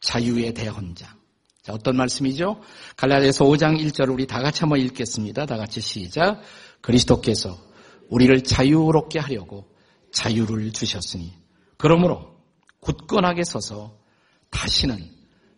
자유의 0.01 0.53
대헌장. 0.53 1.09
자, 1.61 1.73
어떤 1.73 1.95
말씀이죠? 1.95 2.61
갈라디아서 2.97 3.45
5장 3.45 3.79
1절 3.79 4.11
우리 4.11 4.25
다 4.25 4.41
같이 4.41 4.61
한번 4.61 4.79
읽겠습니다. 4.79 5.45
다 5.45 5.57
같이 5.57 5.79
시작. 5.79 6.41
그리스도께서 6.81 7.57
우리를 8.09 8.43
자유롭게 8.43 9.19
하려고 9.19 9.69
자유를 10.11 10.73
주셨으니 10.73 11.33
그러므로 11.77 12.35
굳건하게 12.79 13.43
서서 13.43 13.97
다시는 14.49 15.09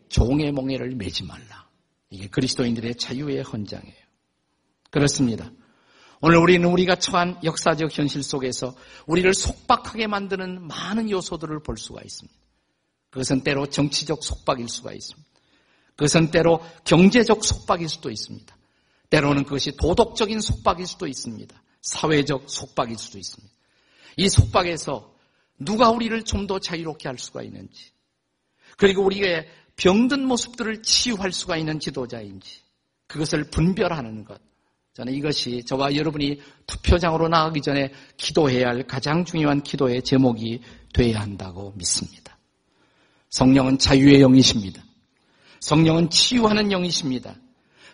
종의 0.09 0.51
몽해를 0.51 0.95
매지 0.95 1.23
말라. 1.23 1.67
이게 2.09 2.27
그리스도인들의 2.27 2.95
자유의 2.95 3.41
헌장이에요. 3.41 4.03
그렇습니다. 4.91 5.49
오늘 6.21 6.37
우리는 6.37 6.69
우리가 6.69 6.95
처한 6.95 7.39
역사적 7.43 7.97
현실 7.97 8.21
속에서 8.23 8.75
우리를 9.07 9.33
속박하게 9.33 10.07
만드는 10.07 10.67
많은 10.67 11.09
요소들을 11.09 11.63
볼 11.63 11.77
수가 11.77 12.01
있습니다. 12.03 12.42
그것은 13.13 13.41
때로 13.41 13.67
정치적 13.67 14.23
속박일 14.23 14.67
수가 14.67 14.91
있습니다. 14.91 15.29
그것은 15.95 16.31
때로 16.31 16.65
경제적 16.83 17.45
속박일 17.45 17.87
수도 17.87 18.09
있습니다. 18.09 18.57
때로는 19.11 19.43
그것이 19.43 19.77
도덕적인 19.77 20.41
속박일 20.41 20.87
수도 20.87 21.05
있습니다. 21.05 21.63
사회적 21.81 22.49
속박일 22.49 22.97
수도 22.97 23.19
있습니다. 23.19 23.53
이 24.17 24.27
속박에서 24.29 25.13
누가 25.59 25.91
우리를 25.91 26.23
좀 26.23 26.47
더 26.47 26.57
자유롭게 26.57 27.07
할 27.07 27.19
수가 27.19 27.43
있는지, 27.43 27.91
그리고 28.77 29.03
우리의 29.03 29.47
병든 29.75 30.25
모습들을 30.25 30.81
치유할 30.81 31.31
수가 31.31 31.57
있는 31.57 31.79
지도자인지, 31.79 32.61
그것을 33.05 33.51
분별하는 33.51 34.25
것. 34.25 34.41
저는 34.93 35.13
이것이 35.13 35.63
저와 35.65 35.95
여러분이 35.95 36.41
투표장으로 36.65 37.27
나가기 37.27 37.61
전에 37.61 37.91
기도해야 38.17 38.69
할 38.69 38.87
가장 38.87 39.23
중요한 39.23 39.61
기도의 39.61 40.01
제목이 40.01 40.61
되어야 40.93 41.21
한다고 41.21 41.73
믿습니다. 41.75 42.32
성령은 43.33 43.79
자유의 43.79 44.21
영이십니다. 44.21 44.83
성령은 45.59 46.11
치유하는 46.11 46.71
영이십니다. 46.71 47.35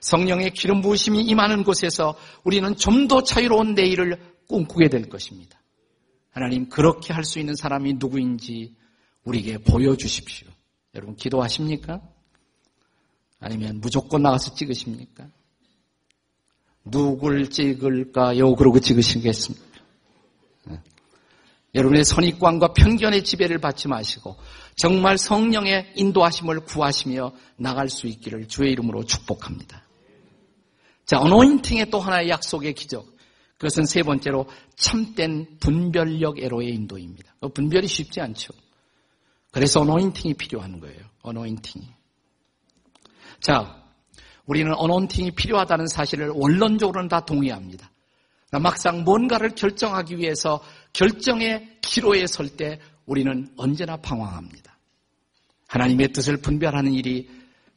성령의 0.02 0.52
기름 0.52 0.82
부으심이 0.82 1.22
임하는 1.22 1.64
곳에서 1.64 2.18
우리는 2.44 2.76
좀 2.76 3.08
더 3.08 3.24
자유로운 3.24 3.74
내일을 3.74 4.18
꿈꾸게 4.50 4.90
될 4.90 5.08
것입니다. 5.08 5.58
하나님 6.32 6.68
그렇게 6.68 7.14
할 7.14 7.24
수 7.24 7.40
있는 7.40 7.56
사람이 7.56 7.94
누구인지 7.94 8.76
우리에게 9.24 9.60
보여주십시오. 9.60 10.50
여러분 10.96 11.16
기도하십니까? 11.16 12.02
아니면 13.40 13.80
무조건 13.80 14.22
나가서 14.24 14.56
찍으십니까? 14.56 15.30
누굴 16.84 17.50
찍을까요? 17.50 18.56
그러고 18.56 18.80
찍으시겠습니까? 18.82 19.69
네. 21.72 21.80
여러분의 21.80 22.04
선입관과 22.04 22.74
편견의 22.74 23.24
지배를 23.24 23.60
받지 23.60 23.88
마시고 23.88 24.36
정말 24.76 25.18
성령의 25.18 25.94
인도하심을 25.96 26.62
구하시며 26.62 27.32
나갈 27.58 27.90
수 27.90 28.08
있기를 28.08 28.48
주의 28.48 28.72
이름으로 28.72 29.04
축복합니다. 29.04 29.84
자, 31.06 31.20
어노인팅의 31.20 31.90
또 31.90 32.00
하나의 32.00 32.30
약속의 32.30 32.74
기적. 32.74 33.06
그것은 33.58 33.86
세 33.86 34.04
번째로 34.04 34.48
참된 34.76 35.58
분별력 35.60 36.40
애로의 36.40 36.70
인도입니다. 36.70 37.36
그 37.42 37.50
분별이 37.50 37.88
쉽지 37.88 38.22
않죠. 38.22 38.54
그래서 39.52 39.82
어노인팅이 39.82 40.36
필요한 40.36 40.80
거예요. 40.80 41.02
어노인팅이. 41.24 41.86
자, 43.42 43.84
우리는 44.46 44.74
어논팅이 44.74 45.32
필요하다는 45.32 45.88
사실을 45.88 46.30
원론적으로는 46.30 47.10
다 47.10 47.26
동의합니다. 47.26 47.92
막상 48.52 49.04
뭔가를 49.04 49.54
결정하기 49.56 50.18
위해서 50.18 50.62
결정의 50.94 51.78
기로에 51.82 52.28
설 52.28 52.50
때 52.50 52.80
우리는 53.06 53.52
언제나 53.58 53.98
방황합니다. 53.98 54.78
하나님의 55.68 56.14
뜻을 56.14 56.38
분별하는 56.38 56.94
일이 56.94 57.30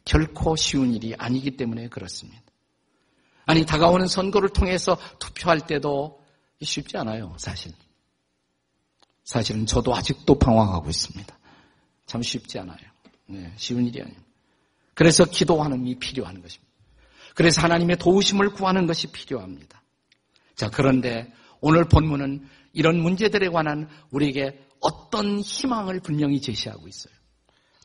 결코 0.04 0.56
쉬운 0.56 0.92
일이 0.94 1.14
아니기 1.16 1.56
때문에 1.56 1.88
그렇습니다. 1.88 2.42
아니, 3.46 3.64
다가오는 3.64 4.06
선거를 4.06 4.50
통해서 4.50 4.98
투표할 5.18 5.66
때도 5.66 6.22
쉽지 6.60 6.96
않아요, 6.98 7.34
사실. 7.38 7.72
사실은 9.24 9.66
저도 9.66 9.94
아직도 9.94 10.38
방황하고 10.38 10.90
있습니다. 10.90 11.38
참 12.06 12.22
쉽지 12.22 12.58
않아요. 12.58 12.78
네, 13.26 13.52
쉬운 13.56 13.86
일이 13.86 14.00
아니에요. 14.02 14.18
그래서 14.94 15.24
기도하는 15.24 15.84
게 15.84 15.98
필요한 15.98 16.42
것입니다. 16.42 16.72
그래서 17.34 17.62
하나님의 17.62 17.96
도우심을 17.96 18.50
구하는 18.50 18.86
것이 18.86 19.10
필요합니다. 19.10 19.82
자, 20.54 20.68
그런데 20.68 21.32
오늘 21.60 21.84
본문은 21.84 22.46
이런 22.72 23.00
문제들에 23.00 23.48
관한 23.48 23.88
우리에게 24.10 24.58
어떤 24.80 25.40
희망을 25.40 26.00
분명히 26.00 26.40
제시하고 26.40 26.88
있어요. 26.88 27.12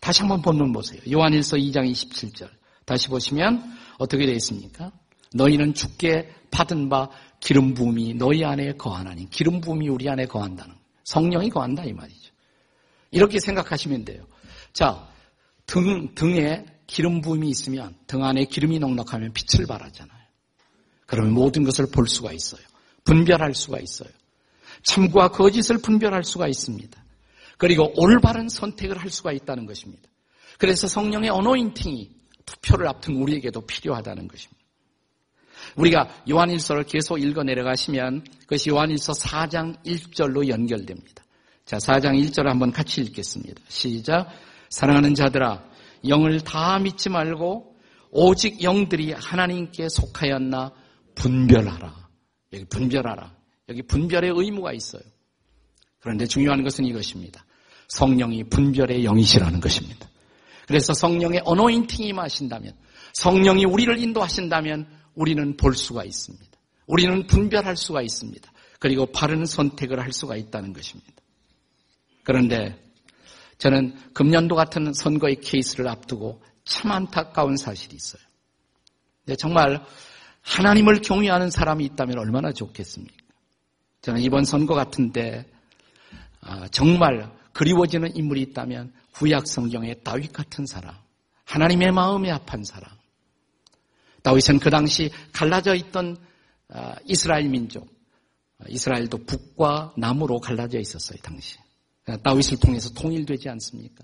다시 0.02 0.22
한번 0.22 0.42
본문 0.42 0.72
보세요. 0.72 1.02
요한일서 1.12 1.58
2장 1.58 1.92
27절. 1.92 2.50
다시 2.86 3.10
보시면 3.10 3.62
어떻게 3.98 4.26
되어 4.26 4.36
있습니까? 4.36 4.92
너희는 5.34 5.74
죽게 5.74 6.30
받은 6.52 6.90
바 6.90 7.10
기름 7.40 7.74
부음이 7.74 8.14
너희 8.14 8.44
안에 8.44 8.74
거하나니 8.74 9.30
기름 9.30 9.62
부음이 9.62 9.90
우리 9.90 10.10
안에 10.10 10.26
거한다는 10.26 10.74
성령이 11.04 11.50
거한다 11.50 11.84
이 11.84 11.94
말이죠. 11.94 12.32
이렇게 13.12 13.40
생각하시면 13.40 14.06
돼요. 14.06 14.26
자, 14.74 15.08
등 15.66 16.14
등에 16.16 16.66
기름 16.88 17.22
부음이 17.22 17.50
있으면 17.50 17.96
등 18.08 18.24
안에 18.24 18.46
기름이 18.46 18.80
넉넉하면 18.80 19.34
빛을 19.34 19.68
발하잖아요. 19.68 20.18
그러면 21.06 21.34
모든 21.34 21.64
것을 21.64 21.88
볼 21.92 22.08
수가 22.08 22.32
있어요. 22.32 22.62
분별할 23.04 23.54
수가 23.54 23.80
있어요. 23.80 24.10
참과 24.84 25.30
거짓을 25.30 25.80
분별할 25.80 26.24
수가 26.24 26.48
있습니다. 26.48 27.04
그리고 27.58 27.92
올바른 27.96 28.50
선택을 28.50 28.98
할 28.98 29.10
수가 29.10 29.32
있다는 29.32 29.66
것입니다. 29.66 30.04
그래서 30.58 30.88
성령의 30.88 31.30
어노인팅이 31.30 32.10
투표를 32.46 32.88
앞둔 32.88 33.16
우리에게도 33.16 33.62
필요하다는 33.62 34.28
것입니다. 34.28 34.58
우리가 35.76 36.08
요한일서를 36.30 36.84
계속 36.84 37.22
읽어 37.22 37.44
내려가시면 37.44 38.24
그것이 38.42 38.70
요한일서 38.70 39.14
4장 39.14 39.84
1절로 39.84 40.48
연결됩니다. 40.48 41.24
자, 41.66 41.78
4장 41.78 42.14
1절 42.24 42.46
한번 42.46 42.72
같이 42.72 43.02
읽겠습니다. 43.02 43.62
시작. 43.68 44.30
사랑하는 44.70 45.16
자들아, 45.16 45.64
영을 46.08 46.40
다 46.42 46.80
믿지 46.80 47.10
말고 47.10 47.76
오직 48.12 48.64
영들이 48.64 49.12
하나님께 49.14 49.90
속하였나 49.90 50.72
분별하라. 51.16 51.94
여기 52.54 52.66
분별하라. 52.66 53.37
여기 53.70 53.82
분별의 53.82 54.32
의무가 54.36 54.74
있어요. 54.74 55.02
그런데 56.00 56.26
중요한 56.26 56.64
것은 56.64 56.86
이것입니다. 56.86 57.46
성령이 57.90 58.46
분별의 58.46 59.04
영이시라는 59.04 59.60
것입니다. 59.60 60.08
그래서 60.68 60.94
성령의 60.94 61.42
어노인팅이 61.46 62.14
마신다면, 62.14 62.74
성령이 63.14 63.66
우리를 63.66 63.98
인도하신다면 64.00 64.88
우리는 65.16 65.58
볼 65.58 65.76
수가 65.76 66.04
있습니다. 66.04 66.46
우리는 66.86 67.28
분별할 67.28 67.76
수가 67.76 68.02
있습니다. 68.02 68.52
그리고 68.80 69.06
바른 69.08 69.46
선택을 69.46 70.00
할 70.00 70.12
수가 70.14 70.36
있다는 70.36 70.74
것입니다. 70.74 71.14
그런데 72.24 72.80
저는 73.58 73.96
금년도 74.14 74.56
같은 74.56 74.94
선거의 74.94 75.40
케이스를 75.42 75.88
앞두고 75.88 76.44
참 76.64 76.92
안타까운 76.92 77.58
사실이 77.58 77.96
있어요. 77.96 78.22
정말 79.38 79.84
하나님을 80.42 81.02
경외하는 81.02 81.50
사람이 81.50 81.84
있다면 81.86 82.20
얼마나 82.20 82.52
좋겠습니까? 82.52 83.27
저는 84.02 84.22
이번 84.22 84.46
선거 84.46 84.74
같은데 84.74 85.46
아, 86.42 86.68
정말 86.70 87.32
그리워지는 87.54 88.16
인물이 88.16 88.42
있다면 88.42 88.94
구약 89.14 89.48
성경의 89.48 90.04
다윗 90.04 90.32
같은 90.32 90.66
사람, 90.66 90.96
하나님의 91.46 91.92
마음에 91.92 92.30
합한 92.30 92.64
사람. 92.64 92.92
다윗은 94.22 94.60
그 94.60 94.70
당시 94.70 95.10
갈라져 95.34 95.74
있던 95.76 96.18
아, 96.70 96.96
이스라엘 97.06 97.50
민족, 97.50 97.88
이스라엘도 98.68 99.26
북과 99.26 99.94
남으로 99.98 100.40
갈라져 100.40 100.80
있었어요, 100.80 101.18
당시. 101.22 101.58
다윗을 102.24 102.60
통해서 102.60 102.90
통일되지 102.94 103.50
않습니까? 103.50 104.04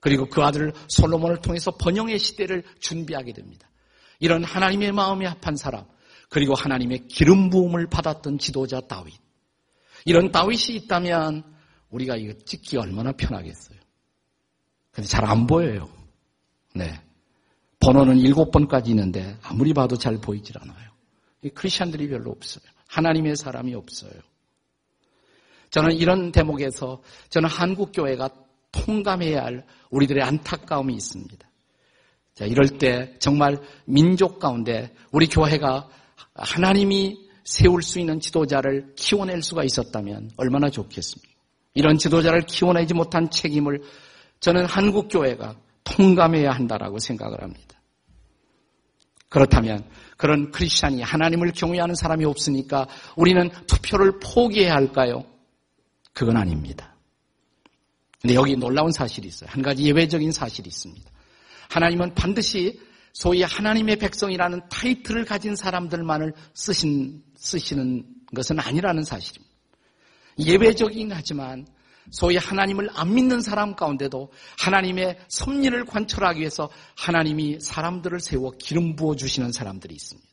그리고 0.00 0.26
그 0.26 0.42
아들 0.42 0.72
솔로몬을 0.88 1.40
통해서 1.40 1.70
번영의 1.70 2.18
시대를 2.18 2.64
준비하게 2.80 3.32
됩니다. 3.32 3.68
이런 4.18 4.44
하나님의 4.44 4.92
마음에 4.92 5.26
합한 5.26 5.56
사람, 5.56 5.84
그리고 6.32 6.54
하나님의 6.54 7.08
기름 7.08 7.50
부음을 7.50 7.88
받았던 7.88 8.38
지도자 8.38 8.80
다윗. 8.80 9.12
이런 10.06 10.32
다윗이 10.32 10.76
있다면 10.76 11.44
우리가 11.90 12.16
이거 12.16 12.32
찍기 12.46 12.78
얼마나 12.78 13.12
편하겠어요. 13.12 13.78
근데 14.92 15.06
잘 15.06 15.26
안 15.26 15.46
보여요. 15.46 15.90
네. 16.74 16.98
번호는 17.80 18.16
일곱 18.16 18.50
번까지 18.50 18.92
있는데 18.92 19.36
아무리 19.42 19.74
봐도 19.74 19.98
잘 19.98 20.16
보이질 20.22 20.56
않아요. 20.58 20.90
크리스천들이 21.52 22.08
별로 22.08 22.30
없어요. 22.30 22.64
하나님의 22.88 23.36
사람이 23.36 23.74
없어요. 23.74 24.12
저는 25.68 25.92
이런 25.92 26.32
대목에서 26.32 27.02
저는 27.28 27.50
한국 27.50 27.92
교회가 27.92 28.30
통감해야 28.70 29.44
할 29.44 29.66
우리들의 29.90 30.22
안타까움이 30.24 30.94
있습니다. 30.94 31.46
자, 32.32 32.46
이럴 32.46 32.78
때 32.78 33.14
정말 33.18 33.60
민족 33.84 34.38
가운데 34.38 34.94
우리 35.10 35.26
교회가 35.26 35.90
하나님이 36.34 37.30
세울 37.44 37.82
수 37.82 37.98
있는 37.98 38.20
지도자를 38.20 38.94
키워낼 38.96 39.42
수가 39.42 39.64
있었다면 39.64 40.30
얼마나 40.36 40.70
좋겠습니까? 40.70 41.32
이런 41.74 41.98
지도자를 41.98 42.42
키워내지 42.42 42.94
못한 42.94 43.30
책임을 43.30 43.82
저는 44.40 44.66
한국 44.66 45.08
교회가 45.08 45.56
통감해야 45.84 46.50
한다라고 46.52 46.98
생각을 46.98 47.42
합니다. 47.42 47.80
그렇다면 49.28 49.88
그런 50.16 50.50
크리스찬이 50.50 51.00
하나님을 51.02 51.52
경외하는 51.52 51.94
사람이 51.94 52.24
없으니까 52.24 52.86
우리는 53.16 53.50
투표를 53.66 54.18
포기해야 54.20 54.74
할까요? 54.74 55.24
그건 56.12 56.36
아닙니다. 56.36 56.94
근데 58.20 58.34
여기 58.34 58.54
놀라운 58.54 58.92
사실이 58.92 59.26
있어요. 59.26 59.50
한 59.50 59.62
가지 59.62 59.84
예외적인 59.84 60.30
사실이 60.30 60.68
있습니다. 60.68 61.10
하나님은 61.70 62.14
반드시 62.14 62.78
소위 63.12 63.42
하나님의 63.42 63.96
백성이라는 63.96 64.68
타이틀을 64.70 65.24
가진 65.24 65.54
사람들만을 65.54 66.32
쓰신, 66.54 67.22
쓰시는 67.36 68.04
것은 68.34 68.58
아니라는 68.58 69.04
사실입니다. 69.04 69.52
예외적이긴 70.38 71.12
하지만 71.12 71.66
소위 72.10 72.36
하나님을 72.36 72.88
안 72.94 73.14
믿는 73.14 73.40
사람 73.40 73.76
가운데도 73.76 74.32
하나님의 74.58 75.18
섭리를 75.28 75.84
관철하기 75.84 76.40
위해서 76.40 76.70
하나님이 76.96 77.60
사람들을 77.60 78.18
세워 78.20 78.50
기름 78.52 78.96
부어 78.96 79.14
주시는 79.14 79.52
사람들이 79.52 79.94
있습니다. 79.94 80.28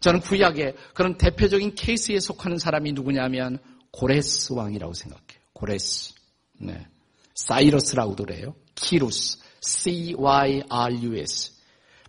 저는 0.00 0.20
구약에 0.20 0.74
그런 0.94 1.16
대표적인 1.18 1.74
케이스에 1.74 2.20
속하는 2.20 2.58
사람이 2.58 2.92
누구냐면 2.92 3.58
고레스 3.92 4.52
왕이라고 4.52 4.94
생각해요. 4.94 5.40
고레스. 5.52 6.14
네. 6.60 6.86
Cyrus라고도 7.34 8.24
그래요. 8.24 8.54
키루스. 8.74 9.38
C-Y-R-U-S. 9.60 11.57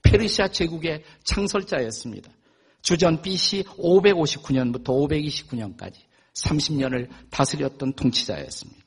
페르시아 0.03 0.49
제국의 0.49 1.03
창설자였습니다. 1.23 2.31
주전 2.81 3.21
BC 3.21 3.63
559년부터 3.63 4.85
529년까지 4.85 5.95
30년을 6.33 7.09
다스렸던 7.29 7.93
통치자였습니다. 7.93 8.79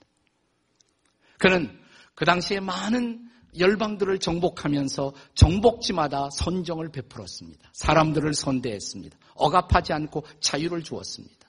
그는 1.39 1.79
그 2.15 2.25
당시에 2.25 2.61
많은 2.61 3.29
열방들을 3.59 4.19
정복하면서 4.19 5.13
정복지마다 5.35 6.31
선정을 6.31 6.91
베풀었습니다. 6.91 7.71
사람들을 7.75 8.33
선대했습니다. 8.33 9.19
억압하지 9.35 9.93
않고 9.93 10.25
자유를 10.41 10.83
주었습니다. 10.83 11.49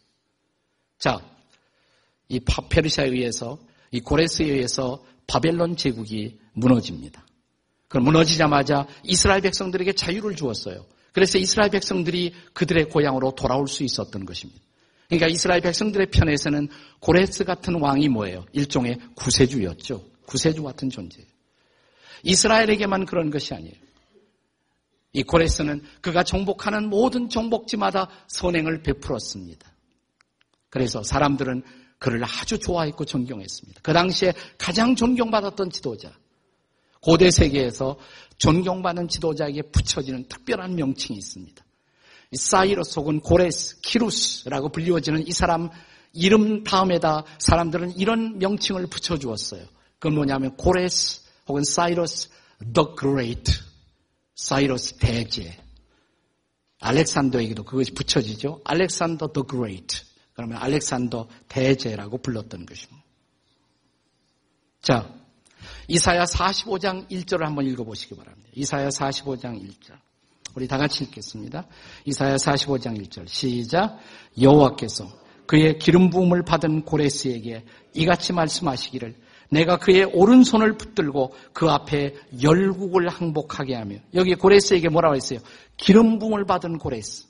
자, 0.97 1.21
이 2.27 2.39
페르시아에 2.39 3.07
의해서 3.07 3.57
이 3.91 4.01
고레스에 4.01 4.47
의해서 4.47 5.03
바벨론 5.27 5.77
제국이 5.77 6.39
무너집니다. 6.53 7.25
그 7.93 7.99
무너지자마자 7.99 8.87
이스라엘 9.03 9.41
백성들에게 9.41 9.93
자유를 9.93 10.35
주었어요. 10.35 10.83
그래서 11.11 11.37
이스라엘 11.37 11.69
백성들이 11.69 12.33
그들의 12.53 12.89
고향으로 12.89 13.35
돌아올 13.35 13.67
수 13.67 13.83
있었던 13.83 14.25
것입니다. 14.25 14.59
그러니까 15.09 15.27
이스라엘 15.27 15.61
백성들의 15.61 16.07
편에서는 16.09 16.69
고레스 17.01 17.43
같은 17.43 17.79
왕이 17.79 18.09
뭐예요? 18.09 18.47
일종의 18.51 18.97
구세주였죠. 19.13 20.03
구세주 20.25 20.63
같은 20.63 20.89
존재예요. 20.89 21.27
이스라엘에게만 22.23 23.05
그런 23.05 23.29
것이 23.29 23.53
아니에요. 23.53 23.75
이 25.11 25.21
고레스는 25.21 25.83
그가 26.01 26.23
정복하는 26.23 26.89
모든 26.89 27.29
정복지마다 27.29 28.09
선행을 28.25 28.81
베풀었습니다. 28.81 29.71
그래서 30.71 31.03
사람들은 31.03 31.61
그를 31.99 32.23
아주 32.23 32.57
좋아했고 32.57 33.05
존경했습니다. 33.05 33.81
그 33.83 33.93
당시에 33.93 34.33
가장 34.57 34.95
존경받았던 34.95 35.69
지도자. 35.69 36.11
고대 37.03 37.29
세계에서 37.31 37.97
존경받는 38.37 39.09
지도자에게 39.09 39.63
붙여지는 39.63 40.27
특별한 40.29 40.75
명칭이 40.75 41.19
있습니다. 41.19 41.63
사이러스 42.35 42.97
혹은 42.99 43.19
고레스, 43.19 43.81
키루스라고 43.81 44.69
불리워지는 44.69 45.27
이 45.27 45.31
사람 45.31 45.69
이름 46.13 46.63
다음에다 46.63 47.25
사람들은 47.39 47.97
이런 47.97 48.39
명칭을 48.39 48.87
붙여주었어요. 48.87 49.65
그건 49.99 50.15
뭐냐면 50.15 50.55
고레스 50.55 51.21
혹은 51.47 51.63
사이러스 51.63 52.29
the 52.73 52.87
great, 52.97 53.51
사이러스 54.35 54.95
대제. 54.97 55.57
알렉산더에게도 56.79 57.63
그것이 57.63 57.93
붙여지죠. 57.93 58.61
알렉산더 58.63 59.33
the 59.33 59.45
great. 59.49 60.01
그러면 60.33 60.57
알렉산더 60.57 61.27
대제라고 61.49 62.17
불렀던 62.19 62.65
것입니다. 62.65 63.03
자, 64.81 65.22
이사야 65.87 66.23
45장 66.25 67.09
1절을 67.09 67.43
한번 67.43 67.65
읽어보시기 67.65 68.15
바랍니다. 68.15 68.49
이사야 68.53 68.89
45장 68.89 69.61
1절. 69.61 69.95
우리 70.55 70.67
다 70.67 70.77
같이 70.77 71.03
읽겠습니다. 71.05 71.65
이사야 72.05 72.35
45장 72.35 72.99
1절. 73.01 73.27
시작. 73.27 73.97
여호와께서 74.39 75.07
그의 75.47 75.77
기름 75.79 76.09
부음을 76.09 76.43
받은 76.43 76.83
고레스에게 76.83 77.65
이같이 77.93 78.33
말씀하시기를 78.33 79.15
내가 79.49 79.77
그의 79.77 80.05
오른손을 80.05 80.77
붙들고 80.77 81.33
그 81.53 81.69
앞에 81.69 82.15
열국을 82.41 83.07
항복하게 83.07 83.75
하며 83.75 83.97
여기 84.15 84.35
고레스에게 84.35 84.89
뭐라고 84.89 85.15
했어요? 85.15 85.39
기름 85.77 86.17
부음을 86.19 86.45
받은 86.45 86.77
고레스. 86.79 87.27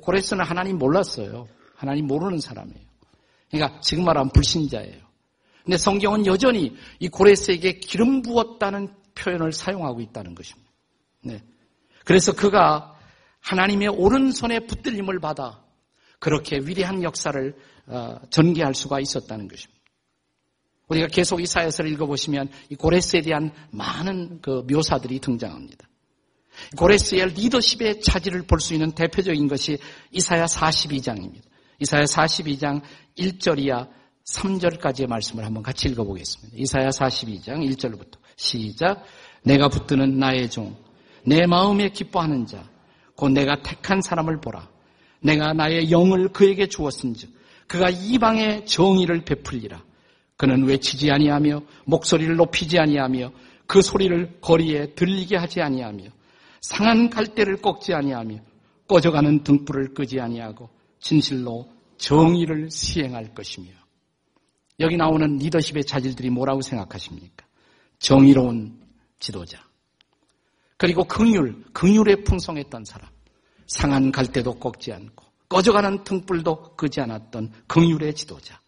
고레스는 0.00 0.44
하나님 0.44 0.78
몰랐어요. 0.78 1.48
하나님 1.76 2.06
모르는 2.06 2.40
사람이에요. 2.40 2.84
그러니까 3.50 3.80
지금 3.80 4.04
말하면 4.04 4.30
불신자예요. 4.32 5.04
근데 5.64 5.78
성경은 5.78 6.26
여전히 6.26 6.76
이 6.98 7.08
고레스에게 7.08 7.78
기름 7.78 8.22
부었다는 8.22 8.94
표현을 9.14 9.52
사용하고 9.52 10.00
있다는 10.00 10.34
것입니다. 10.34 10.70
네. 11.22 11.42
그래서 12.04 12.32
그가 12.32 12.94
하나님의 13.40 13.88
오른손에 13.88 14.60
붙들림을 14.60 15.20
받아 15.20 15.62
그렇게 16.18 16.58
위대한 16.58 17.02
역사를 17.02 17.56
어, 17.86 18.16
전개할 18.30 18.74
수가 18.74 19.00
있었다는 19.00 19.48
것입니다. 19.48 19.74
우리가 20.88 21.06
계속 21.08 21.40
이사야서를 21.40 21.90
읽어보시면 21.92 22.50
이 22.70 22.74
고레스에 22.74 23.22
대한 23.22 23.52
많은 23.70 24.40
그 24.42 24.64
묘사들이 24.68 25.18
등장합니다. 25.18 25.88
고레스의 26.76 27.34
리더십의 27.34 28.00
차지를 28.00 28.42
볼수 28.42 28.74
있는 28.74 28.92
대표적인 28.92 29.48
것이 29.48 29.78
이사야 30.12 30.44
42장입니다. 30.44 31.42
이사야 31.80 32.04
42장 32.04 32.82
1절이야 33.18 33.88
3절까지의 34.24 35.06
말씀을 35.06 35.44
한번 35.44 35.62
같이 35.62 35.88
읽어보겠습니다. 35.88 36.56
이사야 36.58 36.88
42장 36.88 37.68
1절부터 37.70 38.18
시작. 38.36 39.04
내가 39.42 39.68
붙드는 39.68 40.18
나의 40.18 40.50
종, 40.50 40.76
내 41.24 41.46
마음에 41.46 41.90
기뻐하는 41.90 42.46
자, 42.46 42.68
곧 43.16 43.30
내가 43.30 43.62
택한 43.62 44.00
사람을 44.00 44.40
보라. 44.40 44.68
내가 45.20 45.52
나의 45.52 45.90
영을 45.90 46.28
그에게 46.28 46.66
주었은즉 46.66 47.30
그가 47.66 47.90
이방의 47.90 48.66
정의를 48.66 49.24
베풀리라. 49.24 49.82
그는 50.36 50.64
외치지 50.64 51.10
아니하며 51.10 51.62
목소리를 51.84 52.34
높이지 52.36 52.78
아니하며 52.78 53.30
그 53.66 53.80
소리를 53.80 54.38
거리에 54.40 54.94
들리게 54.94 55.36
하지 55.36 55.62
아니하며 55.62 56.04
상한 56.60 57.08
갈대를 57.08 57.58
꺾지 57.58 57.94
아니하며 57.94 58.38
꺼져가는 58.88 59.42
등불을 59.44 59.94
끄지 59.94 60.20
아니하고 60.20 60.68
진실로 60.98 61.68
정의를 61.96 62.70
시행할 62.70 63.32
것이며 63.34 63.83
여기 64.80 64.96
나오는 64.96 65.38
리더십의 65.38 65.84
자질들이 65.84 66.30
뭐라고 66.30 66.60
생각하십니까? 66.62 67.46
정의로운 67.98 68.80
지도자. 69.18 69.62
그리고 70.76 71.04
긍휼, 71.04 71.64
긍휼에 71.72 72.24
풍성했던 72.24 72.84
사람. 72.84 73.08
상한 73.66 74.12
갈대도 74.12 74.58
꺾지 74.58 74.92
않고 74.92 75.24
꺼져가는 75.48 76.04
등불도 76.04 76.76
끄지 76.76 77.00
않았던 77.00 77.52
긍휼의 77.66 78.14
지도자. 78.14 78.60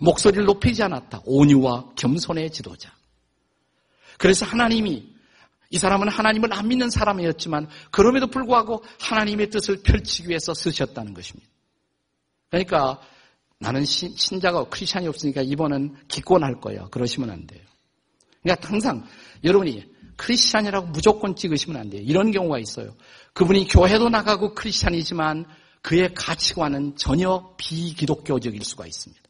목소리를 0.00 0.44
높이지 0.44 0.82
않았다. 0.82 1.22
온유와 1.24 1.92
겸손의 1.96 2.50
지도자. 2.50 2.92
그래서 4.16 4.44
하나님이 4.44 5.14
이 5.70 5.78
사람은 5.78 6.08
하나님을 6.08 6.52
안 6.52 6.68
믿는 6.68 6.90
사람이었지만 6.90 7.68
그럼에도 7.90 8.26
불구하고 8.26 8.82
하나님의 9.00 9.50
뜻을 9.50 9.82
펼치기 9.82 10.28
위해서 10.28 10.54
쓰셨다는 10.54 11.14
것입니다. 11.14 11.48
그러니까 12.50 13.00
나는 13.60 13.84
신, 13.84 14.40
자가 14.40 14.68
크리스찬이 14.68 15.08
없으니까 15.08 15.42
이번은 15.42 15.96
기권할 16.08 16.60
거예요. 16.60 16.88
그러시면 16.90 17.30
안 17.30 17.46
돼요. 17.46 17.60
그러니까 18.42 18.68
항상 18.68 19.04
여러분이 19.42 19.84
크리스찬이라고 20.16 20.88
무조건 20.88 21.34
찍으시면 21.34 21.80
안 21.80 21.90
돼요. 21.90 22.02
이런 22.04 22.30
경우가 22.30 22.58
있어요. 22.58 22.94
그분이 23.32 23.68
교회도 23.68 24.08
나가고 24.08 24.54
크리스찬이지만 24.54 25.46
그의 25.82 26.12
가치관은 26.14 26.96
전혀 26.96 27.54
비기독교적일 27.56 28.64
수가 28.64 28.86
있습니다. 28.86 29.22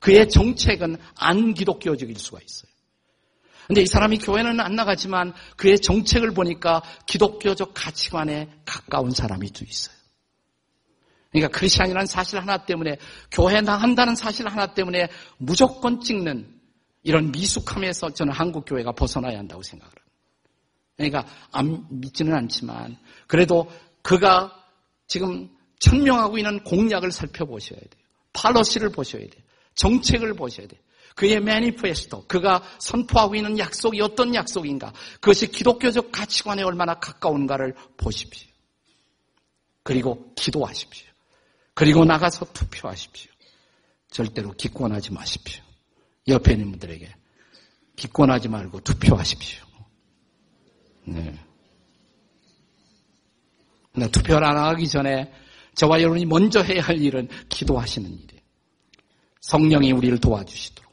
그의 0.00 0.28
정책은 0.28 0.96
안 1.16 1.54
기독교적일 1.54 2.18
수가 2.18 2.40
있어요. 2.44 2.70
근데 3.66 3.80
이 3.80 3.86
사람이 3.86 4.18
교회는 4.18 4.60
안 4.60 4.74
나가지만 4.74 5.32
그의 5.56 5.78
정책을 5.78 6.32
보니까 6.32 6.82
기독교적 7.06 7.72
가치관에 7.72 8.50
가까운 8.66 9.10
사람이 9.10 9.50
또 9.52 9.64
있어요. 9.64 9.96
그러니까 11.34 11.58
크리스천이라는 11.58 12.06
사실 12.06 12.38
하나 12.38 12.64
때문에 12.64 12.96
교회 13.32 13.60
나간다는 13.60 14.14
사실 14.14 14.46
하나 14.46 14.72
때문에 14.72 15.08
무조건 15.36 16.00
찍는 16.00 16.48
이런 17.02 17.32
미숙함에서 17.32 18.10
저는 18.10 18.32
한국 18.32 18.64
교회가 18.64 18.92
벗어나야 18.92 19.38
한다고 19.38 19.60
생각을 19.60 19.90
합니다. 19.92 20.04
그러니까 20.96 21.26
안 21.50 21.86
믿지는 21.90 22.34
않지만 22.34 22.96
그래도 23.26 23.68
그가 24.02 24.64
지금 25.08 25.50
천명하고 25.80 26.38
있는 26.38 26.62
공약을 26.62 27.10
살펴보셔야 27.10 27.80
돼요. 27.80 28.04
팔러시를 28.32 28.90
보셔야 28.90 29.22
돼요. 29.22 29.42
정책을 29.74 30.34
보셔야 30.34 30.68
돼요. 30.68 30.80
그의 31.16 31.40
매니페스토, 31.40 32.26
그가 32.26 32.62
선포하고 32.78 33.34
있는 33.34 33.58
약속이 33.58 34.00
어떤 34.00 34.34
약속인가, 34.34 34.92
그것이 35.14 35.48
기독교적 35.48 36.12
가치관에 36.12 36.62
얼마나 36.62 36.94
가까운가를 36.94 37.74
보십시오. 37.96 38.48
그리고 39.82 40.32
기도하십시오. 40.36 41.13
그리고 41.74 42.04
나가서 42.04 42.46
투표하십시오. 42.52 43.32
절대로 44.10 44.52
기권하지 44.52 45.12
마십시오. 45.12 45.62
옆에 46.28 46.52
있는 46.52 46.70
분들에게 46.70 47.12
기권하지 47.96 48.48
말고 48.48 48.80
투표하십시오. 48.80 49.64
네. 51.06 51.38
네, 53.96 54.08
투표를 54.10 54.44
안 54.44 54.56
하기 54.56 54.88
전에 54.88 55.32
저와 55.74 56.00
여러분이 56.00 56.26
먼저 56.26 56.62
해야 56.62 56.82
할 56.82 57.00
일은 57.00 57.28
기도하시는 57.48 58.08
일이에요. 58.08 58.42
성령이 59.40 59.92
우리를 59.92 60.18
도와주시도록 60.18 60.92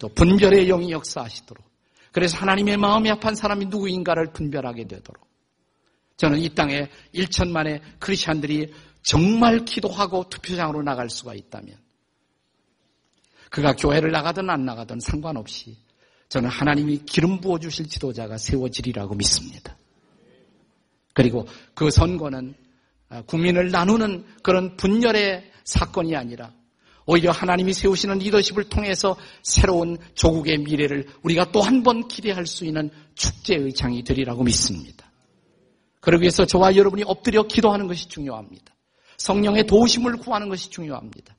또 0.00 0.08
분별의 0.08 0.66
영이 0.66 0.92
역사하시도록 0.92 1.64
그래서 2.12 2.36
하나님의 2.38 2.76
마음이 2.76 3.10
아픈 3.10 3.34
사람이 3.34 3.66
누구인가를 3.66 4.32
분별하게 4.32 4.86
되도록 4.86 5.28
저는 6.16 6.38
이 6.38 6.50
땅에 6.50 6.88
1천만의 7.14 7.80
크리스천들이 7.98 8.72
정말 9.02 9.64
기도하고 9.64 10.28
투표장으로 10.28 10.82
나갈 10.82 11.08
수가 11.10 11.34
있다면 11.34 11.76
그가 13.50 13.74
교회를 13.74 14.10
나가든 14.12 14.48
안 14.48 14.64
나가든 14.64 15.00
상관없이 15.00 15.76
저는 16.28 16.48
하나님이 16.48 16.98
기름 17.06 17.40
부어 17.40 17.58
주실 17.58 17.88
지도자가 17.88 18.38
세워지리라고 18.38 19.14
믿습니다. 19.16 19.76
그리고 21.12 21.46
그 21.74 21.90
선거는 21.90 22.54
아, 23.08 23.22
국민을 23.22 23.70
나누는 23.72 24.24
그런 24.42 24.76
분열의 24.76 25.50
사건이 25.64 26.14
아니라 26.14 26.52
오히려 27.06 27.32
하나님이 27.32 27.72
세우시는 27.72 28.18
리더십을 28.18 28.68
통해서 28.68 29.16
새로운 29.42 29.98
조국의 30.14 30.58
미래를 30.58 31.08
우리가 31.22 31.50
또 31.50 31.62
한 31.62 31.82
번 31.82 32.06
기대할 32.06 32.46
수 32.46 32.64
있는 32.64 32.90
축제의 33.16 33.74
장이 33.74 34.04
되리라고 34.04 34.44
믿습니다. 34.44 35.10
그러기 35.98 36.22
위해서 36.22 36.46
저와 36.46 36.76
여러분이 36.76 37.02
엎드려 37.02 37.42
기도하는 37.48 37.88
것이 37.88 38.08
중요합니다. 38.08 38.72
성령의 39.20 39.66
도우심을 39.66 40.16
구하는 40.16 40.48
것이 40.48 40.70
중요합니다. 40.70 41.36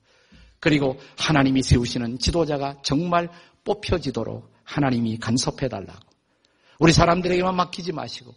그리고 0.60 0.98
하나님이 1.18 1.62
세우시는 1.62 2.20
지도자가 2.20 2.80
정말 2.84 3.28
뽑혀지도록 3.64 4.52
하나님이 4.62 5.18
간섭해 5.18 5.68
달라고. 5.68 6.00
우리 6.78 6.92
사람들에게만 6.92 7.56
맡기지 7.56 7.92
마시고 7.92 8.34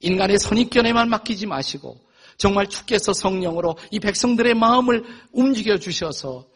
인간의 0.00 0.38
선입견에만 0.38 1.08
맡기지 1.08 1.46
마시고 1.46 2.00
정말 2.36 2.68
주께서 2.68 3.12
성령으로 3.12 3.76
이 3.92 4.00
백성들의 4.00 4.54
마음을 4.54 5.04
움직여 5.32 5.78
주셔서 5.78 6.48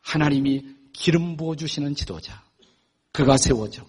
하나님이 0.00 0.64
기름 0.94 1.36
부어 1.36 1.56
주시는 1.56 1.94
지도자 1.94 2.42
그가 3.12 3.36
세워져 3.36 3.84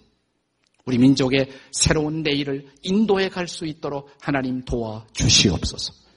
우리 0.84 0.98
민족의 0.98 1.48
새로운 1.72 2.22
내일을 2.22 2.66
인도해 2.82 3.30
갈 3.30 3.48
수 3.48 3.64
있도록 3.64 4.10
하나님 4.20 4.62
도와 4.64 5.06
주시옵소서. 5.14 6.07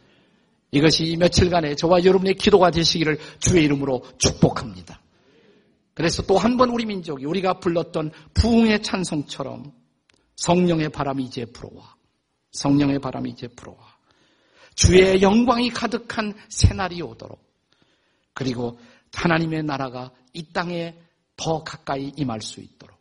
이것이 0.72 1.18
며칠간의 1.18 1.76
저와 1.76 2.04
여러분의 2.06 2.36
기도가 2.36 2.72
되시기를 2.72 3.20
주의 3.40 3.64
이름으로 3.66 4.04
축복합니다. 4.18 5.02
그래서 5.94 6.24
또 6.24 6.38
한 6.38 6.58
번 6.58 6.70
우리 6.70 6.86
민족이 6.86 7.26
우리가 7.26 7.60
불렀던 7.60 8.12
부흥의 8.34 8.82
찬송처럼 8.82 9.74
성령의 10.38 10.90
바람이 10.90 11.24
이제 11.26 11.46
불어와. 11.46 11.96
성령의 12.54 13.00
바람이 13.00 13.30
이제 13.32 13.48
불어와. 13.50 13.78
주의 14.76 15.22
영광이 15.22 15.70
가득한 15.72 16.34
새날이 16.50 17.02
오도록. 17.02 17.40
그리고 18.34 18.80
하나님의 19.14 19.64
나라가 19.64 20.12
이 20.34 20.44
땅에 20.54 20.96
더 21.36 21.64
가까이 21.64 22.14
임할 22.16 22.42
수 22.42 22.62
있도록. 22.62 22.98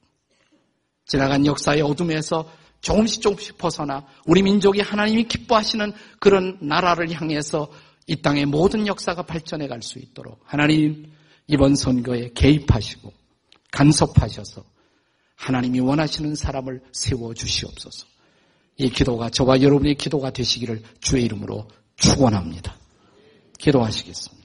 지나간 1.07 1.47
역사의 1.47 1.83
어둠에서 1.83 2.51
조금씩 2.81 3.23
조금씩 3.23 3.59
벗어나 3.59 4.07
우리 4.27 4.43
민족이 4.43 4.81
하나님이 4.81 5.25
기뻐하시는 5.25 5.93
그런 6.19 6.59
나라를 6.61 7.11
향해서 7.12 7.71
이 8.07 8.16
땅의 8.23 8.47
모든 8.47 8.87
역사가 8.87 9.23
발전해 9.23 9.69
갈 9.69 9.83
수 9.83 9.99
있도록 9.99 10.40
하나님 10.45 11.12
이번 11.47 11.75
선거에 11.75 12.31
개입하시고 12.35 13.12
간섭하셔서 13.71 14.64
하나님이 15.37 15.81
원하시는 15.81 16.35
사람을 16.35 16.83
세워 16.93 17.35
주시옵소서. 17.35 18.07
이 18.77 18.90
기도가 18.90 19.31
저와 19.31 19.61
여러분의 19.62 19.97
기도가 19.97 20.31
되시기를 20.31 20.83
주의 21.01 21.25
이름으로 21.25 21.69
축원합니다. 21.97 22.77
기도하시겠습니다. 23.59 24.40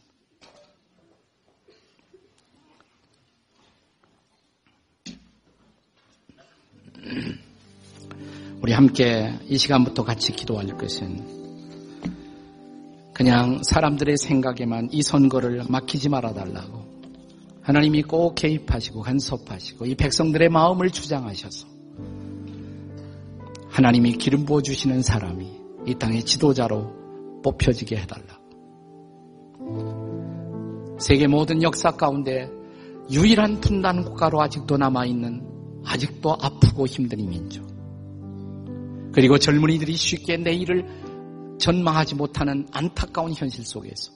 우리 8.66 8.74
함께 8.74 9.32
이 9.48 9.60
시간부터 9.60 10.04
같이 10.04 10.32
기도할 10.32 10.66
것은 10.76 11.24
그냥 13.14 13.62
사람들의 13.62 14.18
생각에만 14.18 14.90
이 14.92 15.04
선거를 15.04 15.66
맡기지 15.70 16.10
말아 16.10 16.34
달라고 16.34 16.84
하나님이 17.62 18.02
꼭 18.02 18.34
개입하시고 18.34 19.02
간섭하시고 19.02 19.86
이 19.86 19.94
백성들의 19.94 20.50
마음을 20.50 20.90
주장하셔서 20.90 21.68
하나님이 23.70 24.14
기름 24.14 24.46
부어 24.46 24.64
주시는 24.64 25.04
사람이 25.04 25.48
이 25.86 25.94
땅의 26.00 26.24
지도자로 26.24 27.42
뽑혀지게 27.44 27.98
해달라. 27.98 28.40
세계 30.98 31.28
모든 31.28 31.62
역사 31.62 31.92
가운데 31.92 32.50
유일한 33.12 33.62
분단 33.62 34.04
국가로 34.04 34.42
아직도 34.42 34.78
남아 34.78 35.06
있는 35.06 35.48
아직도 35.86 36.36
아프고 36.42 36.88
힘든 36.88 37.20
이 37.20 37.28
민족. 37.28 37.75
그리고 39.16 39.38
젊은이들이 39.38 39.96
쉽게 39.96 40.36
내일을 40.36 40.86
전망하지 41.58 42.16
못하는 42.16 42.68
안타까운 42.74 43.32
현실 43.34 43.64
속에서 43.64 44.12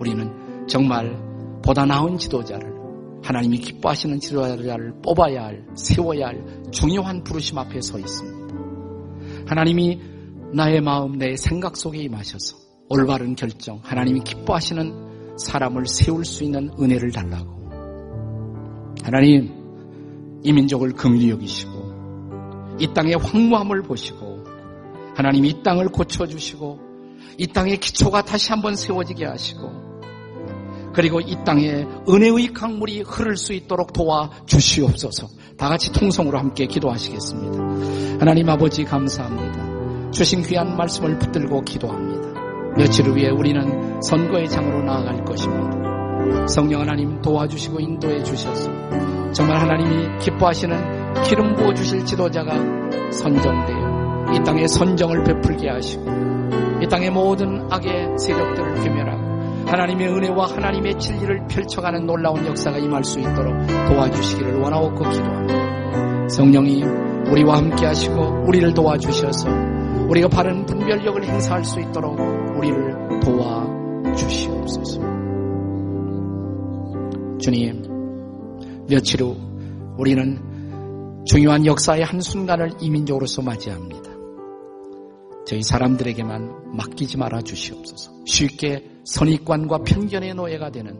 우리는 0.00 0.66
정말 0.66 1.16
보다 1.62 1.84
나은 1.84 2.18
지도자를 2.18 2.76
하나님이 3.22 3.58
기뻐하시는 3.58 4.18
지도자를 4.18 4.94
뽑아야 5.00 5.44
할, 5.44 5.64
세워야 5.76 6.26
할 6.26 6.44
중요한 6.72 7.22
부르심 7.22 7.58
앞에 7.58 7.80
서 7.80 8.00
있습니다. 8.00 8.56
하나님이 9.46 10.00
나의 10.54 10.80
마음, 10.80 11.16
내 11.16 11.36
생각 11.36 11.76
속에 11.76 12.02
임하셔서 12.02 12.56
올바른 12.88 13.36
결정, 13.36 13.78
하나님이 13.84 14.22
기뻐하시는 14.24 15.36
사람을 15.38 15.86
세울 15.86 16.24
수 16.24 16.42
있는 16.42 16.68
은혜를 16.80 17.12
달라고. 17.12 17.70
하나님, 19.04 19.52
이 20.42 20.52
민족을 20.52 20.94
긍휼히 20.94 21.30
여기시고 21.30 21.87
이 22.78 22.92
땅의 22.92 23.14
황무함을 23.16 23.82
보시고 23.82 24.44
하나님 25.14 25.44
이 25.44 25.62
땅을 25.62 25.88
고쳐주시고 25.88 26.78
이 27.38 27.46
땅의 27.46 27.78
기초가 27.78 28.22
다시 28.22 28.50
한번 28.50 28.76
세워지게 28.76 29.24
하시고 29.24 29.88
그리고 30.92 31.20
이 31.20 31.36
땅에 31.44 31.86
은혜의 32.08 32.52
강물이 32.52 33.02
흐를 33.02 33.36
수 33.36 33.52
있도록 33.52 33.92
도와 33.92 34.30
주시옵소서. 34.46 35.28
다 35.56 35.68
같이 35.68 35.92
통성으로 35.92 36.38
함께 36.38 36.66
기도하시겠습니다. 36.66 38.18
하나님 38.18 38.48
아버지 38.48 38.84
감사합니다. 38.84 40.10
주신 40.10 40.42
귀한 40.42 40.76
말씀을 40.76 41.18
붙들고 41.18 41.62
기도합니다. 41.62 42.28
며칠 42.76 43.06
후에 43.06 43.28
우리는 43.28 44.00
선거의 44.02 44.48
장으로 44.48 44.82
나아갈 44.82 45.24
것입니다. 45.24 46.46
성령 46.48 46.80
하나님 46.80 47.20
도와주시고 47.22 47.80
인도해 47.80 48.22
주셔서 48.22 48.70
정말 49.32 49.60
하나님이 49.60 50.18
기뻐하시는 50.20 50.97
기름 51.24 51.54
부어 51.54 51.74
주실 51.74 52.04
지도자가 52.04 52.54
선정되어 53.10 54.34
이 54.34 54.44
땅에 54.44 54.66
선정을 54.66 55.24
베풀게 55.24 55.68
하시고 55.68 56.04
이 56.82 56.86
땅의 56.88 57.10
모든 57.10 57.66
악의 57.70 58.18
세력들을 58.18 58.82
괴멸하고 58.82 59.28
하나님의 59.66 60.08
은혜와 60.08 60.46
하나님의 60.46 60.98
진리를 60.98 61.46
펼쳐가는 61.48 62.06
놀라운 62.06 62.46
역사가 62.46 62.78
임할 62.78 63.04
수 63.04 63.20
있도록 63.20 63.54
도와주시기를 63.88 64.60
원하옵고 64.60 65.10
기도합니다. 65.10 66.28
성령이 66.28 66.82
우리와 67.30 67.58
함께 67.58 67.84
하시고 67.84 68.44
우리를 68.46 68.72
도와주셔서 68.72 69.48
우리가 70.08 70.28
바른 70.28 70.64
분별력을 70.64 71.22
행사할 71.22 71.64
수 71.64 71.80
있도록 71.80 72.18
우리를 72.56 73.20
도와주시옵소서. 73.20 75.00
주님, 77.38 77.82
며칠 78.88 79.22
후 79.22 79.36
우리는 79.98 80.47
중요한 81.24 81.66
역사의 81.66 82.04
한순간을 82.04 82.72
이민족으로서 82.80 83.42
맞이합니다. 83.42 84.08
저희 85.46 85.62
사람들에게만 85.62 86.76
맡기지 86.76 87.16
말아 87.16 87.40
주시옵소서. 87.40 88.12
쉽게 88.26 88.90
선입관과 89.04 89.78
편견의 89.78 90.34
노예가 90.34 90.70
되는 90.70 90.98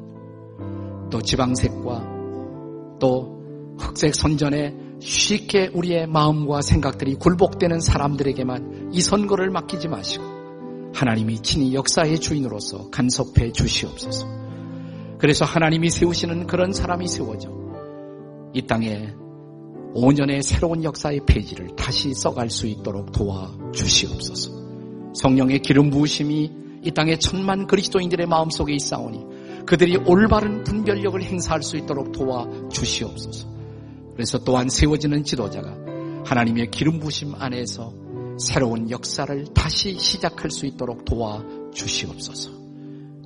또 1.10 1.20
지방색과 1.20 2.98
또 2.98 3.76
흑색 3.78 4.14
선전에 4.14 4.74
쉽게 5.00 5.70
우리의 5.74 6.06
마음과 6.06 6.62
생각들이 6.62 7.14
굴복되는 7.16 7.80
사람들에게만 7.80 8.90
이 8.92 9.00
선거를 9.00 9.50
맡기지 9.50 9.88
마시고 9.88 10.24
하나님이 10.94 11.40
친히 11.40 11.74
역사의 11.74 12.18
주인으로서 12.18 12.90
간섭해 12.90 13.52
주시옵소서. 13.52 14.26
그래서 15.18 15.44
하나님이 15.44 15.90
세우시는 15.90 16.46
그런 16.46 16.72
사람이 16.72 17.06
세워져 17.06 17.50
이 18.54 18.62
땅에 18.66 19.12
5년의 19.94 20.42
새로운 20.42 20.84
역사의 20.84 21.20
페이지를 21.26 21.74
다시 21.76 22.12
써갈 22.14 22.50
수 22.50 22.66
있도록 22.66 23.12
도와 23.12 23.52
주시옵소서. 23.74 24.52
성령의 25.14 25.60
기름 25.60 25.90
부으심이 25.90 26.52
이 26.84 26.90
땅의 26.90 27.18
천만 27.18 27.66
그리스도인들의 27.66 28.26
마음속에 28.26 28.72
있사오니 28.74 29.64
그들이 29.66 29.96
올바른 30.06 30.62
분별력을 30.64 31.22
행사할 31.22 31.62
수 31.62 31.76
있도록 31.76 32.12
도와 32.12 32.46
주시옵소서. 32.70 33.48
그래서 34.14 34.38
또한 34.38 34.68
세워지는 34.68 35.24
지도자가 35.24 35.76
하나님의 36.24 36.70
기름 36.70 36.98
부심 36.98 37.34
안에서 37.34 37.92
새로운 38.38 38.90
역사를 38.90 39.44
다시 39.54 39.98
시작할 39.98 40.50
수 40.50 40.66
있도록 40.66 41.04
도와 41.04 41.42
주시옵소서. 41.74 42.50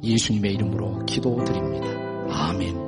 예수님의 0.03 0.55
이름으로 0.55 1.05
기도드립니다. 1.07 1.87
아멘. 2.29 2.81